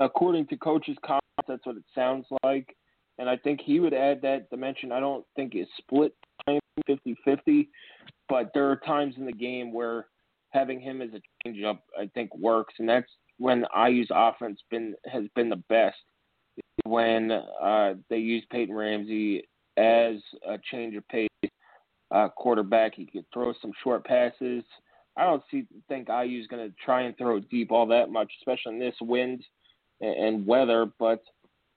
according 0.00 0.46
to 0.48 0.56
coaches' 0.56 0.96
comments. 1.04 1.22
That's 1.48 1.66
what 1.66 1.76
it 1.76 1.84
sounds 1.94 2.26
like. 2.44 2.76
And 3.18 3.28
I 3.28 3.36
think 3.36 3.60
he 3.64 3.80
would 3.80 3.94
add 3.94 4.20
that 4.22 4.50
dimension. 4.50 4.92
I 4.92 5.00
don't 5.00 5.24
think 5.36 5.54
it's 5.54 5.70
split 5.78 6.14
time 6.46 6.60
50 6.86 7.16
50, 7.24 7.68
but 8.28 8.50
there 8.52 8.70
are 8.70 8.76
times 8.76 9.14
in 9.16 9.24
the 9.24 9.32
game 9.32 9.72
where 9.72 10.06
having 10.50 10.80
him 10.80 11.02
as 11.02 11.10
a 11.14 11.48
changeup, 11.48 11.78
I 11.98 12.10
think, 12.14 12.34
works. 12.36 12.74
And 12.78 12.88
that's 12.88 13.10
when 13.38 13.64
IU's 13.76 14.08
offense 14.10 14.60
been 14.70 14.94
has 15.10 15.24
been 15.34 15.48
the 15.48 15.62
best. 15.68 15.96
When 16.84 17.30
uh, 17.30 17.94
they 18.08 18.18
use 18.18 18.44
Peyton 18.50 18.74
Ramsey 18.74 19.44
as 19.76 20.16
a 20.46 20.58
change 20.70 20.96
of 20.96 21.06
pace 21.08 21.28
uh, 22.10 22.28
quarterback, 22.28 22.94
he 22.94 23.06
could 23.06 23.24
throw 23.32 23.52
some 23.60 23.72
short 23.82 24.04
passes. 24.04 24.64
I 25.16 25.24
don't 25.24 25.42
see 25.50 25.66
think 25.88 26.08
IU's 26.08 26.46
going 26.46 26.68
to 26.68 26.74
try 26.84 27.02
and 27.02 27.16
throw 27.16 27.40
deep 27.40 27.72
all 27.72 27.86
that 27.86 28.10
much, 28.10 28.30
especially 28.40 28.74
in 28.74 28.78
this 28.78 28.94
wind 29.00 29.42
and, 30.00 30.14
and 30.14 30.46
weather. 30.46 30.90
But 30.98 31.22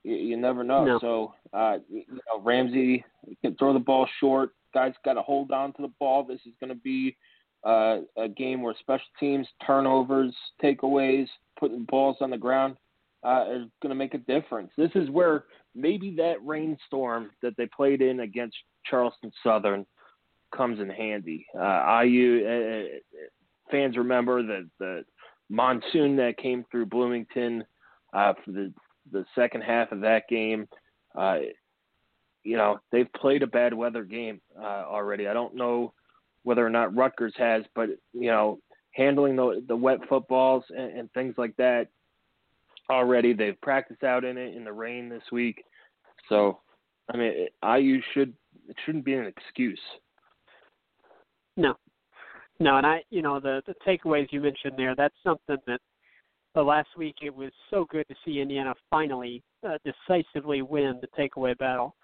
you, 0.03 0.15
you 0.15 0.37
never 0.37 0.63
know. 0.63 0.85
No. 0.85 0.99
So 0.99 1.33
uh, 1.53 1.77
you 1.89 2.03
know, 2.09 2.41
Ramsey 2.41 3.03
can 3.41 3.55
throw 3.55 3.73
the 3.73 3.79
ball 3.79 4.07
short. 4.19 4.51
Guys 4.73 4.93
got 5.03 5.13
to 5.13 5.21
hold 5.21 5.51
on 5.51 5.73
to 5.73 5.81
the 5.81 5.93
ball. 5.99 6.23
This 6.23 6.41
is 6.45 6.53
going 6.59 6.69
to 6.69 6.79
be 6.79 7.17
uh, 7.63 7.97
a 8.17 8.27
game 8.27 8.61
where 8.61 8.75
special 8.79 9.05
teams, 9.19 9.47
turnovers, 9.65 10.33
takeaways, 10.63 11.27
putting 11.59 11.83
balls 11.85 12.17
on 12.21 12.29
the 12.29 12.37
ground 12.37 12.75
uh, 13.23 13.45
is 13.49 13.67
going 13.81 13.89
to 13.89 13.95
make 13.95 14.13
a 14.13 14.19
difference. 14.19 14.71
This 14.77 14.91
is 14.95 15.09
where 15.09 15.45
maybe 15.75 16.15
that 16.17 16.37
rainstorm 16.45 17.31
that 17.41 17.55
they 17.57 17.67
played 17.67 18.01
in 18.01 18.21
against 18.21 18.55
Charleston 18.85 19.31
Southern 19.43 19.85
comes 20.55 20.79
in 20.79 20.89
handy. 20.89 21.45
Uh, 21.57 22.01
IU 22.03 22.45
uh, 22.47 23.17
fans 23.69 23.97
remember 23.97 24.41
the 24.41 24.67
the 24.79 25.03
monsoon 25.49 26.15
that 26.15 26.37
came 26.37 26.65
through 26.71 26.85
Bloomington 26.85 27.63
uh, 28.13 28.33
for 28.43 28.51
the 28.51 28.73
the 29.11 29.25
second 29.35 29.61
half 29.61 29.91
of 29.91 30.01
that 30.01 30.27
game. 30.29 30.67
Uh, 31.17 31.39
you 32.43 32.57
know 32.57 32.79
they've 32.91 33.11
played 33.13 33.43
a 33.43 33.47
bad 33.47 33.73
weather 33.73 34.03
game 34.03 34.39
uh, 34.57 34.85
already. 34.87 35.27
I 35.27 35.33
don't 35.33 35.55
know 35.55 35.93
whether 36.43 36.65
or 36.65 36.69
not 36.69 36.95
Rutgers 36.95 37.33
has, 37.37 37.63
but 37.75 37.89
you 38.13 38.29
know 38.29 38.59
handling 38.91 39.35
the 39.35 39.63
the 39.67 39.75
wet 39.75 39.99
footballs 40.07 40.63
and, 40.69 40.97
and 40.97 41.13
things 41.13 41.35
like 41.37 41.55
that 41.57 41.87
already. 42.89 43.33
They've 43.33 43.59
practiced 43.61 44.03
out 44.03 44.23
in 44.23 44.37
it 44.37 44.55
in 44.55 44.63
the 44.63 44.73
rain 44.73 45.09
this 45.09 45.23
week, 45.31 45.63
so 46.27 46.59
I 47.13 47.17
mean 47.17 47.47
IU 47.63 48.01
should 48.13 48.33
it 48.67 48.75
shouldn't 48.85 49.05
be 49.05 49.13
an 49.13 49.25
excuse. 49.25 49.79
No, 51.57 51.75
no, 52.59 52.77
and 52.77 52.85
I, 52.85 53.03
you 53.09 53.21
know, 53.21 53.39
the 53.39 53.61
the 53.65 53.75
takeaways 53.87 54.27
you 54.31 54.41
mentioned 54.41 54.73
there. 54.77 54.95
That's 54.95 55.15
something 55.23 55.57
that 55.67 55.79
the 56.55 56.61
last 56.61 56.89
week 56.97 57.15
it 57.21 57.33
was 57.33 57.51
so 57.69 57.85
good 57.89 58.07
to 58.09 58.15
see 58.25 58.41
Indiana 58.41 58.73
finally 58.89 59.43
uh, 59.67 59.77
decisively 59.85 60.61
win 60.61 60.99
the 61.01 61.07
takeaway 61.17 61.57
battle. 61.57 61.95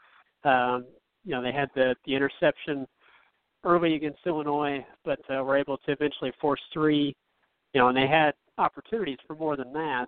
Um, 0.43 0.85
you 1.25 1.31
know, 1.31 1.41
they 1.41 1.51
had 1.51 1.69
the 1.75 1.95
the 2.05 2.15
interception 2.15 2.87
early 3.65 3.95
against 3.95 4.19
Illinois, 4.25 4.85
but 5.03 5.19
uh, 5.29 5.43
were 5.43 5.57
able 5.57 5.77
to 5.79 5.91
eventually 5.91 6.31
force 6.39 6.61
three. 6.71 7.15
You 7.73 7.81
know, 7.81 7.89
and 7.89 7.97
they 7.97 8.07
had 8.07 8.33
opportunities 8.57 9.17
for 9.27 9.35
more 9.35 9.57
than 9.57 9.73
that, 9.73 10.07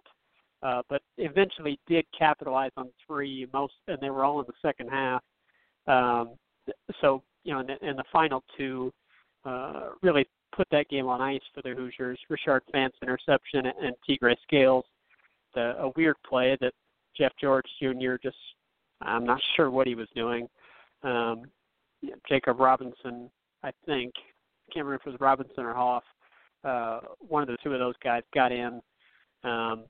uh, 0.64 0.82
but 0.90 1.02
eventually 1.18 1.80
did 1.88 2.06
capitalize 2.18 2.72
on 2.78 2.90
three 3.06 3.48
most, 3.52 3.74
and 3.88 3.98
they 4.02 4.10
were 4.10 4.24
all 4.24 4.40
in 4.40 4.46
the 4.48 4.54
second 4.62 4.90
half. 4.90 5.22
Um, 5.88 6.32
so 7.02 7.24
you 7.44 7.54
know, 7.54 7.60
in 7.60 7.68
the, 7.68 7.90
in 7.90 7.96
the 7.98 8.04
final 8.12 8.44
two, 8.58 8.94
uh, 9.46 9.90
really 10.02 10.28
put 10.56 10.68
that 10.72 10.90
game 10.90 11.08
on 11.08 11.22
ice 11.22 11.42
for 11.54 11.62
the 11.62 11.76
Hoosiers. 11.76 12.20
Richard 12.30 12.64
Fant's 12.72 12.98
interception 13.02 13.66
and 13.66 13.96
Tegray 14.08 14.36
Scales, 14.44 14.86
the, 15.56 15.78
a 15.80 15.92
weird 15.96 16.16
play 16.28 16.58
that 16.62 16.74
Jeff 17.18 17.32
George 17.40 17.66
Jr. 17.82 18.16
just, 18.22 18.38
I'm 19.02 19.26
not 19.26 19.42
sure 19.56 19.70
what 19.70 19.88
he 19.88 19.96
was 19.96 20.08
doing. 20.16 20.48
Um, 21.04 21.44
Jacob 22.28 22.60
Robinson, 22.60 23.30
I 23.68 23.72
think, 23.86 24.14
I 24.18 24.74
can't 24.74 24.86
remember 24.86 24.96
if 24.96 25.08
it 25.08 25.12
was 25.12 25.20
Robinson 25.20 25.66
or 25.66 25.74
Hoff. 25.74 26.04
Uh, 26.64 27.00
one 27.20 27.44
of 27.44 27.50
the 27.50 27.58
two 27.62 27.74
of 27.74 27.80
those 27.80 27.96
guys 28.04 28.24
got 28.34 28.52
in, 28.52 28.82
um, 29.44 29.84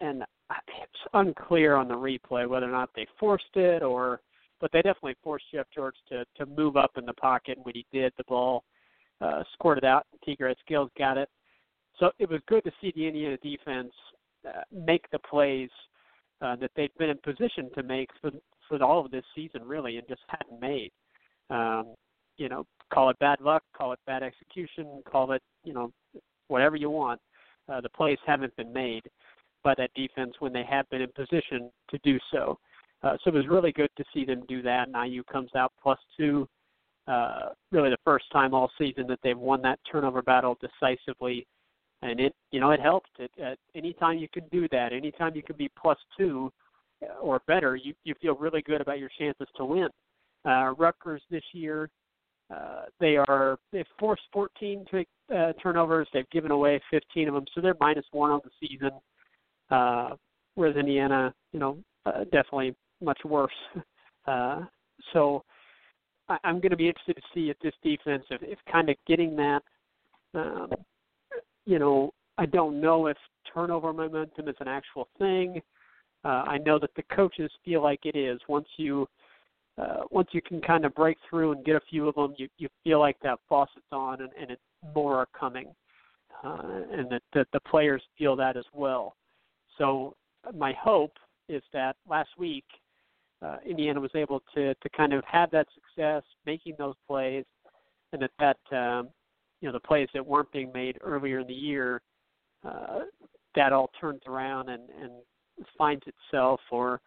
and 0.00 0.22
it's 0.68 1.00
unclear 1.12 1.74
on 1.74 1.88
the 1.88 1.94
replay 1.94 2.48
whether 2.48 2.68
or 2.68 2.72
not 2.72 2.90
they 2.94 3.06
forced 3.18 3.44
it 3.54 3.82
or, 3.82 4.20
but 4.60 4.70
they 4.72 4.78
definitely 4.78 5.16
forced 5.22 5.44
Jeff 5.52 5.66
George 5.74 5.96
to 6.08 6.24
to 6.36 6.46
move 6.46 6.76
up 6.76 6.92
in 6.96 7.04
the 7.04 7.12
pocket. 7.14 7.58
And 7.58 7.66
when 7.66 7.74
he 7.74 7.84
did, 7.92 8.12
the 8.16 8.24
ball 8.28 8.64
uh, 9.20 9.42
it 9.64 9.84
out. 9.84 10.06
Tegray 10.26 10.54
Scales 10.64 10.90
got 10.96 11.18
it. 11.18 11.28
So 11.98 12.10
it 12.18 12.28
was 12.28 12.40
good 12.46 12.64
to 12.64 12.72
see 12.80 12.92
the 12.94 13.06
Indiana 13.06 13.36
defense 13.38 13.92
uh, 14.46 14.62
make 14.72 15.10
the 15.10 15.18
plays 15.18 15.70
uh, 16.40 16.56
that 16.56 16.70
they've 16.76 16.94
been 16.98 17.10
in 17.10 17.18
position 17.18 17.70
to 17.74 17.82
make 17.82 18.08
for 18.20 18.30
for 18.68 18.82
all 18.82 19.04
of 19.04 19.10
this 19.10 19.24
season, 19.34 19.62
really, 19.64 19.96
and 19.96 20.08
just 20.08 20.22
hadn't 20.28 20.60
made. 20.60 20.90
Um, 21.50 21.94
you 22.36 22.48
know, 22.48 22.66
call 22.92 23.10
it 23.10 23.18
bad 23.18 23.40
luck, 23.40 23.62
call 23.76 23.92
it 23.92 23.98
bad 24.06 24.22
execution, 24.22 25.02
call 25.10 25.32
it 25.32 25.42
you 25.64 25.72
know 25.72 25.92
whatever 26.48 26.76
you 26.76 26.90
want. 26.90 27.20
Uh, 27.68 27.80
the 27.80 27.88
plays 27.88 28.18
haven't 28.26 28.54
been 28.56 28.72
made 28.72 29.02
by 29.64 29.74
that 29.76 29.90
defense 29.94 30.34
when 30.38 30.52
they 30.52 30.64
have 30.68 30.88
been 30.90 31.02
in 31.02 31.10
position 31.12 31.70
to 31.90 31.98
do 32.04 32.18
so. 32.32 32.58
Uh, 33.02 33.16
so 33.22 33.30
it 33.30 33.34
was 33.34 33.48
really 33.48 33.72
good 33.72 33.90
to 33.96 34.04
see 34.14 34.24
them 34.24 34.42
do 34.48 34.62
that. 34.62 34.88
And 34.88 35.12
IU 35.12 35.22
comes 35.24 35.50
out 35.56 35.72
plus 35.82 35.98
two 36.16 36.48
uh, 37.08 37.50
really 37.70 37.90
the 37.90 37.98
first 38.04 38.24
time 38.32 38.52
all 38.52 38.70
season 38.78 39.06
that 39.06 39.18
they've 39.22 39.38
won 39.38 39.62
that 39.62 39.78
turnover 39.90 40.22
battle 40.22 40.58
decisively, 40.60 41.46
and 42.02 42.18
it 42.18 42.34
you 42.50 42.60
know 42.60 42.72
it 42.72 42.80
helped. 42.80 43.10
It, 43.18 43.30
uh, 43.44 43.54
anytime 43.76 44.18
you 44.18 44.28
can 44.28 44.44
do 44.50 44.68
that, 44.72 44.92
anytime 44.92 45.36
you 45.36 45.42
can 45.42 45.56
be 45.56 45.70
plus 45.80 45.98
two 46.18 46.52
or 47.20 47.40
better, 47.46 47.76
you 47.76 47.94
you 48.04 48.14
feel 48.20 48.34
really 48.34 48.62
good 48.62 48.80
about 48.80 48.98
your 48.98 49.10
chances 49.18 49.46
to 49.56 49.64
win. 49.64 49.88
Uh, 50.44 50.74
Rutgers 50.76 51.22
this 51.30 51.44
year, 51.52 51.88
uh, 52.54 52.82
they 53.00 53.16
are 53.16 53.58
they've 53.72 53.86
forced 53.98 54.22
14 54.32 54.84
to, 54.90 55.04
uh, 55.36 55.52
turnovers. 55.62 56.08
They've 56.12 56.28
given 56.30 56.50
away 56.50 56.80
15 56.90 57.28
of 57.28 57.34
them, 57.34 57.44
so 57.54 57.60
they're 57.60 57.76
minus 57.80 58.04
one 58.12 58.30
on 58.30 58.40
the 58.44 58.68
season. 58.68 58.90
Uh, 59.70 60.16
whereas 60.54 60.76
Indiana, 60.76 61.34
you 61.52 61.58
know, 61.58 61.78
uh, 62.06 62.24
definitely 62.24 62.74
much 63.02 63.20
worse. 63.24 63.52
Uh, 64.28 64.64
so 65.12 65.44
I, 66.28 66.36
I'm 66.42 66.56
going 66.56 66.70
to 66.70 66.76
be 66.76 66.88
interested 66.88 67.14
to 67.14 67.22
see 67.32 67.48
if 67.48 67.56
this 67.60 67.74
defense, 67.84 68.24
if, 68.28 68.42
if 68.42 68.58
kind 68.68 68.90
of 68.90 68.96
getting 69.06 69.36
that, 69.36 69.60
um, 70.34 70.72
you 71.64 71.78
know, 71.78 72.10
I 72.36 72.46
don't 72.46 72.80
know 72.80 73.06
if 73.06 73.16
turnover 73.54 73.92
momentum 73.92 74.48
is 74.48 74.56
an 74.58 74.66
actual 74.66 75.06
thing. 75.16 75.62
Uh, 76.24 76.42
I 76.44 76.58
know 76.58 76.80
that 76.80 76.90
the 76.96 77.04
coaches 77.14 77.52
feel 77.64 77.84
like 77.84 78.00
it 78.04 78.16
is. 78.16 78.40
Once 78.48 78.66
you 78.78 79.06
uh, 79.78 80.04
once 80.10 80.28
you 80.32 80.40
can 80.40 80.60
kind 80.60 80.84
of 80.84 80.94
break 80.94 81.18
through 81.28 81.52
and 81.52 81.64
get 81.64 81.76
a 81.76 81.80
few 81.90 82.08
of 82.08 82.14
them, 82.14 82.34
you 82.38 82.48
you 82.58 82.68
feel 82.84 82.98
like 82.98 83.16
that 83.22 83.38
faucet's 83.48 83.84
on 83.92 84.20
and, 84.22 84.30
and 84.40 84.50
it, 84.50 84.60
more 84.94 85.16
are 85.16 85.28
coming, 85.38 85.66
uh, 86.44 86.82
and 86.92 87.10
that, 87.10 87.22
that 87.34 87.46
the 87.52 87.60
players 87.60 88.02
feel 88.16 88.36
that 88.36 88.56
as 88.56 88.64
well. 88.72 89.16
So 89.78 90.14
my 90.54 90.72
hope 90.72 91.12
is 91.48 91.62
that 91.72 91.96
last 92.08 92.30
week 92.38 92.64
uh, 93.42 93.56
Indiana 93.66 94.00
was 94.00 94.10
able 94.14 94.42
to 94.54 94.74
to 94.74 94.88
kind 94.96 95.12
of 95.12 95.22
have 95.24 95.50
that 95.50 95.66
success 95.74 96.22
making 96.46 96.74
those 96.78 96.94
plays, 97.06 97.44
and 98.12 98.22
that 98.22 98.30
that 98.38 98.76
um, 98.76 99.08
you 99.60 99.68
know 99.68 99.72
the 99.72 99.80
plays 99.80 100.08
that 100.14 100.26
weren't 100.26 100.50
being 100.52 100.72
made 100.72 100.98
earlier 101.02 101.40
in 101.40 101.46
the 101.46 101.54
year, 101.54 102.00
uh, 102.64 103.00
that 103.54 103.72
all 103.72 103.90
turns 104.00 104.22
around 104.26 104.70
and 104.70 104.88
and 105.02 105.10
finds 105.76 106.02
itself 106.06 106.60
or 106.70 107.00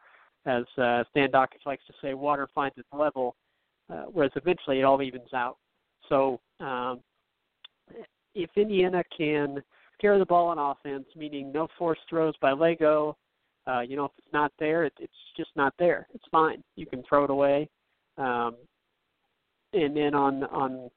as 0.45 0.63
uh, 0.77 1.03
Dan 1.15 1.29
Dakich 1.31 1.65
likes 1.65 1.85
to 1.87 1.93
say, 2.01 2.13
water 2.13 2.47
finds 2.53 2.77
its 2.77 2.87
level, 2.93 3.35
uh, 3.89 4.03
whereas 4.11 4.31
eventually 4.35 4.79
it 4.79 4.83
all 4.83 5.01
evens 5.01 5.33
out. 5.33 5.57
So 6.07 6.39
um, 6.59 7.01
if 8.35 8.49
Indiana 8.55 9.03
can 9.15 9.61
carry 9.99 10.17
the 10.17 10.25
ball 10.25 10.47
on 10.47 10.57
offense, 10.57 11.05
meaning 11.15 11.51
no 11.51 11.67
forced 11.77 12.01
throws 12.09 12.33
by 12.41 12.51
Lagow, 12.51 13.15
uh, 13.67 13.81
you 13.81 13.95
know, 13.95 14.05
if 14.05 14.11
it's 14.17 14.33
not 14.33 14.51
there, 14.59 14.85
it, 14.85 14.93
it's 14.99 15.13
just 15.37 15.51
not 15.55 15.73
there. 15.77 16.07
It's 16.13 16.23
fine. 16.31 16.63
You 16.75 16.85
can 16.85 17.03
throw 17.07 17.25
it 17.25 17.29
away. 17.29 17.69
Um, 18.17 18.55
and 19.73 19.95
then 19.95 20.15
on 20.15 20.43
on 20.45 20.89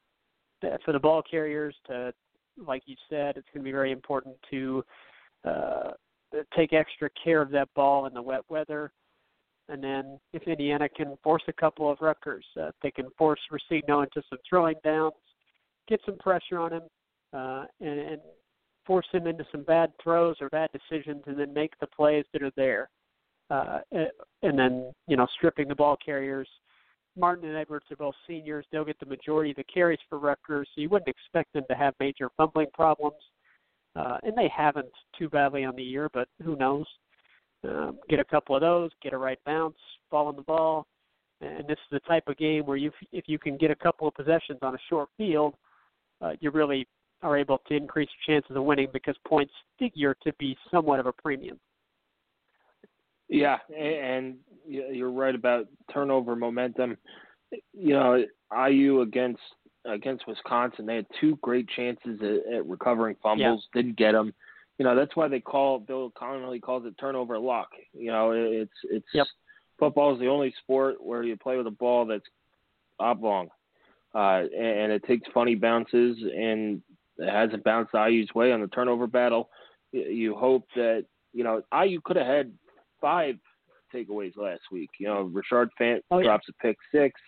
the, 0.63 0.79
for 0.85 0.93
the 0.93 0.99
ball 0.99 1.23
carriers 1.29 1.75
to, 1.89 2.13
like 2.57 2.83
you 2.87 2.97
said, 3.11 3.37
it's 3.37 3.47
going 3.53 3.63
to 3.63 3.65
be 3.65 3.73
very 3.73 3.93
important 3.93 4.37
to 4.51 4.85
uh, 5.45 5.91
take 6.57 6.73
extra 6.73 7.11
care 7.23 7.43
of 7.43 7.51
that 7.51 7.69
ball 7.75 8.07
in 8.07 8.15
the 8.15 8.23
wet 8.23 8.43
weather. 8.49 8.93
And 9.69 9.83
then 9.83 10.19
if 10.33 10.43
Indiana 10.43 10.89
can 10.89 11.17
force 11.23 11.43
a 11.49 11.53
couple 11.53 11.91
of 11.91 11.99
Rutgers, 12.01 12.45
uh, 12.61 12.71
they 12.83 12.91
can 12.91 13.09
force 13.17 13.41
Rescigno 13.51 14.03
into 14.03 14.23
some 14.29 14.39
throwing 14.49 14.75
downs, 14.85 15.15
get 15.89 16.01
some 16.05 16.19
pressure 16.19 16.59
on 16.59 16.73
him, 16.73 16.83
uh, 17.33 17.65
and, 17.81 17.99
and 17.99 18.21
force 18.87 19.07
him 19.13 19.27
into 19.27 19.45
some 19.53 19.63
bad 19.63 19.93
throws 20.03 20.37
or 20.41 20.49
bad 20.51 20.71
decisions, 20.73 21.23
and 21.27 21.39
then 21.39 21.55
make 21.55 21.73
the 21.81 21.87
plays 21.87 22.25
that 22.33 22.43
are 22.43 22.53
there. 22.57 22.91
Uh, 23.51 23.81
and 24.43 24.59
then 24.59 24.93
you 25.07 25.17
know 25.17 25.27
stripping 25.37 25.69
the 25.69 25.75
ball 25.75 25.97
carriers. 26.05 26.49
Martin 27.17 27.47
and 27.47 27.57
Edwards 27.57 27.85
are 27.91 27.97
both 27.97 28.15
seniors; 28.27 28.65
they'll 28.73 28.85
get 28.85 28.99
the 28.99 29.07
majority 29.07 29.51
of 29.51 29.57
the 29.57 29.65
carries 29.65 29.99
for 30.09 30.19
Rutgers, 30.19 30.69
so 30.75 30.81
you 30.81 30.89
wouldn't 30.89 31.09
expect 31.09 31.53
them 31.53 31.65
to 31.69 31.77
have 31.77 31.95
major 32.01 32.31
fumbling 32.37 32.69
problems. 32.73 33.21
Uh, 33.95 34.17
and 34.23 34.37
they 34.37 34.51
haven't 34.55 34.89
too 35.19 35.29
badly 35.29 35.65
on 35.65 35.77
the 35.77 35.83
year, 35.83 36.09
but 36.15 36.27
who 36.43 36.57
knows? 36.57 36.87
Um, 37.69 37.99
get 38.09 38.19
a 38.19 38.25
couple 38.25 38.57
of 38.57 38.61
those, 38.61 38.91
get 39.03 39.13
a 39.13 39.19
right 39.19 39.39
bounce, 39.47 39.77
fall 40.11 40.27
on 40.27 40.37
the 40.37 40.43
ball, 40.43 40.87
and 41.41 41.67
this 41.67 41.79
is 41.79 41.91
the 41.93 42.01
type 42.01 42.25
of 42.27 42.37
game 42.37 42.67
where 42.67 42.77
you, 42.77 42.91
if 43.13 43.25
you 43.29 43.39
can 43.39 43.57
get 43.57 43.71
a 43.71 43.77
couple 43.77 44.09
of 44.09 44.15
possessions 44.15 44.59
on 44.63 44.75
a 44.75 44.79
short 44.89 45.09
field, 45.17 45.55
uh, 46.21 46.33
you 46.41 46.51
really 46.51 46.87
are 47.23 47.37
able 47.37 47.59
to 47.69 47.75
increase 47.75 48.09
your 48.27 48.37
chances 48.37 48.57
of 48.57 48.65
winning 48.65 48.89
because 48.93 49.17
points 49.27 49.53
figure 49.79 50.17
to 50.25 50.33
be 50.39 50.57
somewhat 50.71 51.01
of 51.01 51.07
a 51.07 51.13
premium. 51.13 51.59
Yeah, 53.29 53.59
and 53.77 54.37
you're 54.67 55.11
right 55.11 55.35
about 55.35 55.67
turnover 55.93 56.37
momentum. 56.37 56.99
You 57.73 57.95
know, 57.95 58.25
IU 58.69 59.01
against 59.01 59.41
against 59.85 60.27
Wisconsin, 60.29 60.87
they 60.87 60.97
had 60.97 61.07
two 61.21 61.39
great 61.43 61.69
chances 61.75 62.21
at, 62.21 62.55
at 62.55 62.67
recovering 62.67 63.17
fumbles, 63.23 63.67
yeah. 63.75 63.83
didn't 63.83 63.97
get 63.97 64.13
them. 64.13 64.33
You 64.79 64.85
know, 64.85 64.97
that's 64.97 65.15
why 65.15 65.29
they 65.29 65.41
call 65.41 65.79
Bill 65.79 66.13
Connelly 66.19 66.61
calls 66.61 66.85
it 66.87 66.95
turnover 66.99 67.39
luck. 67.39 67.69
You 67.93 68.11
know, 68.11 68.33
it's 68.33 68.73
it's 68.85 69.07
yep. 69.13 69.27
football 69.79 70.15
is 70.15 70.21
the 70.21 70.29
only 70.29 70.55
sport 70.63 70.97
where 71.01 71.23
you 71.23 71.37
play 71.37 71.57
with 71.57 71.67
a 71.67 71.73
ball 71.73 72.07
that's 72.07 72.25
oblong, 72.99 73.49
uh, 74.15 74.43
and, 74.57 74.79
and 74.79 74.93
it 74.93 75.05
takes 75.05 75.29
funny 75.33 75.55
bounces 75.55 76.17
and 76.21 76.83
it 77.19 77.31
hasn't 77.31 77.65
bounced 77.65 77.95
IU's 77.95 78.35
way 78.35 78.53
on 78.53 78.61
the 78.61 78.67
turnover 78.69 79.07
battle. 79.07 79.51
You 79.93 80.35
hope 80.35 80.67
that 80.75 81.05
you 81.33 81.45
know 81.45 81.63
IU 81.73 82.01
could 82.05 82.17
have 82.17 82.27
had 82.27 82.53
five 83.01 83.37
takeaways 83.95 84.37
last 84.37 84.63
week. 84.71 84.91
You 84.99 85.09
know, 85.09 85.31
Rashard 85.33 85.69
Fant 85.81 86.01
oh, 86.11 86.19
yeah. 86.19 86.25
drops 86.25 86.49
a 86.49 86.53
pick 86.55 86.77
six. 86.93 87.21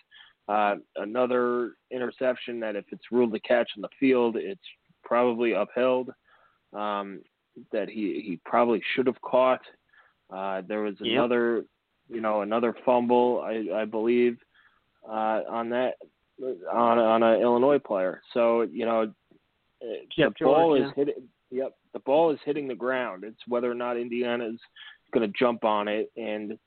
Uh, 0.47 0.75
another 0.97 1.73
interception 1.91 2.59
that 2.59 2.75
if 2.75 2.85
it's 2.91 3.11
ruled 3.11 3.33
a 3.35 3.39
catch 3.39 3.69
in 3.75 3.81
the 3.81 3.89
field, 3.99 4.35
it's 4.35 4.61
probably 5.03 5.53
upheld. 5.53 6.09
Um, 6.73 7.21
that 7.71 7.89
he 7.89 8.21
he 8.25 8.39
probably 8.45 8.81
should 8.95 9.07
have 9.07 9.21
caught. 9.21 9.61
Uh, 10.29 10.61
there 10.67 10.81
was 10.81 10.95
yep. 10.99 11.13
another, 11.13 11.65
you 12.09 12.21
know, 12.21 12.41
another 12.41 12.75
fumble, 12.85 13.43
I, 13.45 13.81
I 13.81 13.85
believe, 13.85 14.37
uh, 15.07 15.41
on 15.49 15.69
that 15.69 15.95
on 16.71 16.97
on 16.97 17.23
an 17.23 17.41
Illinois 17.41 17.79
player. 17.79 18.21
So 18.33 18.61
you 18.61 18.85
know, 18.85 19.13
yep, 20.17 20.33
the 20.39 20.45
ball 20.45 20.77
George, 20.77 20.81
is 20.81 20.87
yeah. 20.87 21.05
hitting. 21.05 21.23
Yep, 21.51 21.73
the 21.93 21.99
ball 21.99 22.31
is 22.31 22.39
hitting 22.43 22.67
the 22.67 22.75
ground. 22.75 23.23
It's 23.23 23.41
whether 23.47 23.69
or 23.69 23.75
not 23.75 23.97
Indiana 23.97 24.47
is 24.47 24.59
going 25.13 25.31
to 25.31 25.37
jump 25.37 25.63
on 25.63 25.87
it, 25.87 26.11
and 26.17 26.57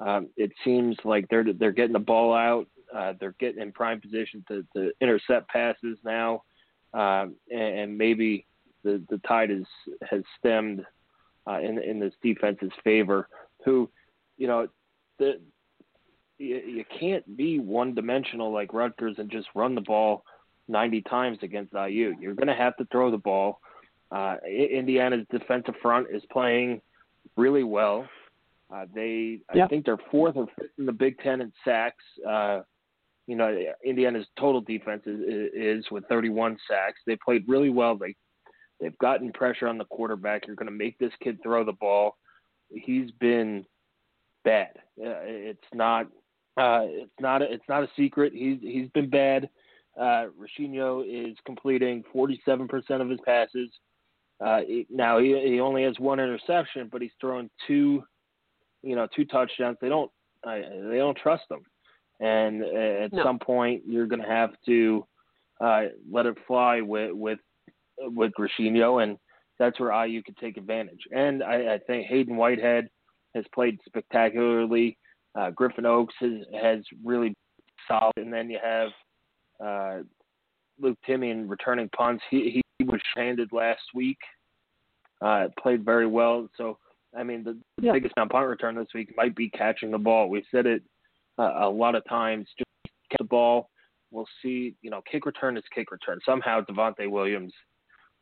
um, 0.00 0.28
it 0.36 0.50
seems 0.64 0.96
like 1.04 1.26
they're 1.28 1.44
they're 1.58 1.72
getting 1.72 1.92
the 1.92 1.98
ball 1.98 2.34
out. 2.34 2.66
Uh, 2.94 3.14
they're 3.20 3.34
getting 3.40 3.62
in 3.62 3.72
prime 3.72 4.00
position 4.00 4.44
to, 4.48 4.64
to 4.76 4.92
intercept 5.00 5.48
passes 5.48 5.96
now, 6.04 6.42
um, 6.92 7.34
and, 7.50 7.78
and 7.78 7.98
maybe 7.98 8.46
the 8.84 9.02
the 9.08 9.18
tide 9.18 9.50
is 9.50 9.64
has 10.08 10.22
stemmed 10.38 10.84
uh, 11.46 11.60
in 11.60 11.78
in 11.78 11.98
this 11.98 12.14
defense's 12.22 12.72
favor. 12.84 13.28
Who, 13.64 13.90
you 14.36 14.46
know, 14.46 14.68
the 15.18 15.40
you, 16.38 16.56
you 16.56 16.84
can't 16.98 17.36
be 17.36 17.58
one 17.58 17.94
dimensional 17.94 18.52
like 18.52 18.72
Rutgers 18.72 19.16
and 19.18 19.30
just 19.30 19.48
run 19.54 19.74
the 19.74 19.80
ball 19.80 20.24
90 20.68 21.02
times 21.02 21.38
against 21.42 21.72
IU. 21.72 22.14
You're 22.20 22.34
going 22.34 22.48
to 22.48 22.54
have 22.54 22.76
to 22.76 22.86
throw 22.90 23.10
the 23.10 23.18
ball. 23.18 23.60
Uh, 24.10 24.36
Indiana's 24.46 25.26
defensive 25.30 25.74
front 25.80 26.08
is 26.12 26.22
playing 26.30 26.80
really 27.36 27.62
well. 27.62 28.06
Uh, 28.72 28.86
they, 28.94 29.38
yeah. 29.54 29.64
I 29.64 29.68
think, 29.68 29.84
they're 29.84 29.98
fourth 30.10 30.36
or 30.36 30.46
fifth 30.58 30.70
in 30.78 30.86
the 30.86 30.92
Big 30.92 31.18
Ten 31.20 31.40
in 31.40 31.52
sacks. 31.64 32.02
Uh, 32.28 32.60
you 33.26 33.36
know, 33.36 33.54
Indiana's 33.84 34.26
total 34.38 34.60
defense 34.60 35.02
is, 35.06 35.20
is 35.54 35.84
with 35.90 36.04
31 36.08 36.58
sacks. 36.68 36.98
They 37.06 37.16
played 37.16 37.44
really 37.46 37.70
well. 37.70 37.96
They 37.96 38.16
they've 38.82 38.98
gotten 38.98 39.32
pressure 39.32 39.68
on 39.68 39.78
the 39.78 39.84
quarterback. 39.84 40.46
You're 40.46 40.56
going 40.56 40.66
to 40.66 40.76
make 40.76 40.98
this 40.98 41.12
kid 41.22 41.38
throw 41.42 41.64
the 41.64 41.72
ball. 41.72 42.16
He's 42.68 43.10
been 43.12 43.64
bad. 44.44 44.72
Uh, 44.98 45.22
it's 45.24 45.60
not. 45.72 46.06
Uh, 46.56 46.84
it's 46.84 47.20
not. 47.20 47.40
A, 47.40 47.50
it's 47.50 47.64
not 47.68 47.84
a 47.84 47.88
secret. 47.96 48.32
He's 48.34 48.58
he's 48.60 48.88
been 48.90 49.08
bad. 49.08 49.48
Uh, 49.98 50.26
is 50.58 51.36
completing 51.44 52.02
47% 52.14 53.00
of 53.02 53.10
his 53.10 53.20
passes. 53.26 53.68
Uh, 54.42 54.60
now 54.90 55.18
he, 55.18 55.38
he 55.44 55.60
only 55.60 55.84
has 55.84 55.94
one 55.98 56.18
interception, 56.18 56.88
but 56.90 57.02
he's 57.02 57.10
thrown 57.20 57.50
two, 57.66 58.02
you 58.82 58.96
know, 58.96 59.06
two 59.14 59.26
touchdowns. 59.26 59.76
They 59.80 59.90
don't 59.90 60.10
uh, 60.44 60.58
they 60.88 60.96
don't 60.96 61.16
trust 61.16 61.44
him, 61.50 61.60
and 62.20 62.62
at 62.62 63.12
no. 63.12 63.22
some 63.22 63.38
point 63.38 63.82
you're 63.86 64.06
going 64.06 64.22
to 64.22 64.28
have 64.28 64.50
to 64.66 65.06
uh, 65.60 65.82
let 66.10 66.26
it 66.26 66.36
fly 66.46 66.80
with 66.80 67.12
with 67.12 67.38
with 67.98 68.32
Rescigno, 68.38 69.02
and 69.02 69.16
that's 69.58 69.78
where 69.78 70.04
IU 70.04 70.22
could 70.22 70.36
take 70.38 70.56
advantage. 70.56 71.00
And 71.12 71.42
I, 71.42 71.74
I 71.74 71.78
think 71.86 72.06
Hayden 72.06 72.36
Whitehead 72.36 72.88
has 73.34 73.44
played 73.54 73.78
spectacularly. 73.86 74.98
Uh, 75.34 75.50
Griffin 75.50 75.86
Oakes 75.86 76.14
has, 76.20 76.32
has 76.60 76.78
really 77.04 77.34
solid, 77.88 78.12
and 78.16 78.32
then 78.32 78.50
you 78.50 78.58
have 78.62 78.88
uh, 79.64 80.02
Luke 80.80 80.98
Timian 81.08 81.48
returning 81.48 81.88
punts. 81.96 82.22
He 82.30 82.62
he 82.78 82.84
was 82.84 83.00
handed 83.14 83.50
last 83.52 83.82
week. 83.94 84.18
Uh, 85.20 85.46
played 85.60 85.84
very 85.84 86.06
well. 86.06 86.48
So 86.56 86.78
I 87.16 87.22
mean, 87.22 87.44
the, 87.44 87.58
the 87.78 87.86
yeah. 87.86 87.92
biggest 87.92 88.14
on 88.16 88.28
punt 88.28 88.46
return 88.46 88.74
this 88.74 88.88
week 88.94 89.12
might 89.16 89.36
be 89.36 89.48
catching 89.50 89.90
the 89.90 89.98
ball. 89.98 90.28
We've 90.28 90.44
said 90.50 90.66
it 90.66 90.82
uh, 91.38 91.52
a 91.60 91.68
lot 91.68 91.94
of 91.94 92.04
times. 92.08 92.48
Just 92.58 92.94
catch 93.10 93.18
the 93.18 93.24
ball. 93.24 93.70
We'll 94.10 94.28
see. 94.42 94.74
You 94.82 94.90
know, 94.90 95.02
kick 95.10 95.26
return 95.26 95.56
is 95.56 95.64
kick 95.74 95.90
return. 95.90 96.18
Somehow 96.26 96.60
Devontae 96.62 97.10
Williams 97.10 97.52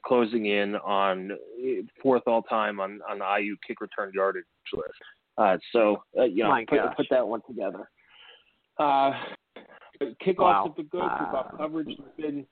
closing 0.04 0.46
in 0.46 0.76
on 0.76 1.30
fourth 2.02 2.22
all 2.26 2.42
time 2.42 2.80
on 2.80 3.00
on 3.08 3.18
the 3.18 3.42
IU 3.42 3.56
kick 3.66 3.80
return 3.80 4.10
yardage 4.14 4.44
list. 4.72 4.88
Uh, 5.38 5.56
so 5.72 6.02
uh, 6.18 6.24
you 6.24 6.44
know, 6.44 6.56
put, 6.68 6.78
put, 6.96 7.06
that 7.10 7.26
one 7.26 7.40
together. 7.46 7.88
Uh, 8.78 9.12
kickoffs 10.24 10.38
wow. 10.38 10.64
have 10.66 10.76
been 10.76 10.86
good. 10.86 11.02
Uh, 11.02 11.18
Kickoff 11.18 11.56
coverage 11.56 11.88
has 11.88 12.08
been 12.16 12.46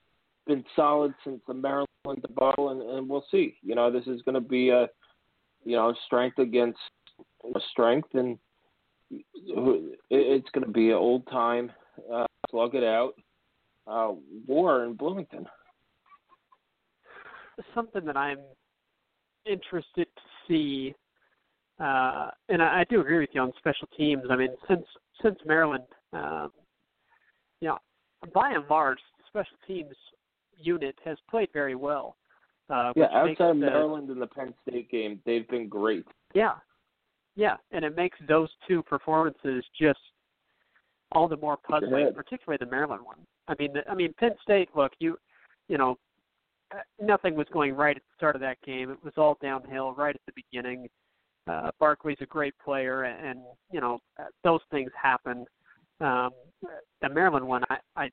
been 0.46 0.64
solid 0.74 1.12
since 1.24 1.40
the 1.46 1.54
Maryland 1.54 1.86
debacle, 2.22 2.70
and, 2.70 2.82
and 2.82 3.08
we'll 3.08 3.24
see. 3.30 3.56
You 3.62 3.74
know, 3.74 3.90
this 3.90 4.06
is 4.06 4.22
going 4.22 4.34
to 4.34 4.40
be 4.40 4.70
a 4.70 4.88
you 5.64 5.76
know 5.76 5.94
strength 6.06 6.38
against 6.38 6.78
strength, 7.70 8.08
and 8.14 8.38
it's 9.10 10.48
going 10.52 10.64
to 10.64 10.72
be 10.72 10.90
an 10.90 10.96
old 10.96 11.26
time 11.28 11.72
uh, 12.12 12.26
slug 12.50 12.74
it 12.74 12.84
out 12.84 13.14
uh, 13.86 14.12
war 14.46 14.84
in 14.84 14.94
Bloomington. 14.94 15.46
Something 17.74 18.04
that 18.04 18.16
I'm 18.16 18.38
interested 19.46 20.06
to 20.06 20.22
see, 20.46 20.94
uh, 21.80 22.30
and 22.48 22.62
I, 22.62 22.80
I 22.80 22.84
do 22.88 23.00
agree 23.00 23.18
with 23.18 23.30
you 23.32 23.40
on 23.40 23.52
special 23.58 23.88
teams. 23.96 24.24
I 24.30 24.36
mean, 24.36 24.50
since 24.68 24.84
since 25.22 25.38
Maryland, 25.44 25.84
um, 26.12 26.50
you 27.60 27.68
know, 27.68 27.78
by 28.32 28.52
and 28.52 28.64
large, 28.70 28.98
the 29.16 29.24
special 29.26 29.56
teams 29.66 29.94
unit 30.56 30.96
has 31.04 31.18
played 31.30 31.48
very 31.52 31.74
well. 31.74 32.16
Uh, 32.70 32.92
yeah, 32.96 33.06
outside 33.12 33.50
of 33.50 33.56
Maryland 33.56 34.10
and 34.10 34.20
the 34.20 34.26
Penn 34.26 34.52
State 34.68 34.90
game, 34.90 35.20
they've 35.24 35.48
been 35.48 35.68
great. 35.68 36.04
Yeah, 36.34 36.54
yeah, 37.34 37.56
and 37.72 37.84
it 37.84 37.96
makes 37.96 38.18
those 38.28 38.50
two 38.66 38.82
performances 38.82 39.64
just 39.80 40.00
all 41.12 41.28
the 41.28 41.36
more 41.36 41.56
puzzling, 41.56 42.10
particularly 42.14 42.58
the 42.60 42.70
Maryland 42.70 43.02
one. 43.04 43.18
I 43.46 43.54
mean, 43.58 43.72
the, 43.72 43.88
I 43.90 43.94
mean, 43.94 44.12
Penn 44.18 44.32
State. 44.42 44.68
Look, 44.74 44.92
you, 44.98 45.16
you 45.68 45.78
know, 45.78 45.96
nothing 47.00 47.34
was 47.34 47.46
going 47.52 47.74
right 47.74 47.96
at 47.96 48.02
the 48.02 48.16
start 48.16 48.34
of 48.34 48.40
that 48.42 48.58
game. 48.64 48.90
It 48.90 49.02
was 49.02 49.14
all 49.16 49.38
downhill 49.42 49.92
right 49.92 50.14
at 50.14 50.20
the 50.26 50.32
beginning. 50.50 50.88
uh, 51.48 51.70
Barkley's 51.80 52.18
a 52.20 52.26
great 52.26 52.54
player, 52.62 53.04
and 53.04 53.40
you 53.72 53.80
know 53.80 53.98
those 54.44 54.60
things 54.70 54.90
happen. 55.00 55.46
Um, 56.00 56.30
the 57.00 57.08
Maryland 57.08 57.46
one, 57.46 57.64
I, 57.70 57.78
I, 57.96 58.10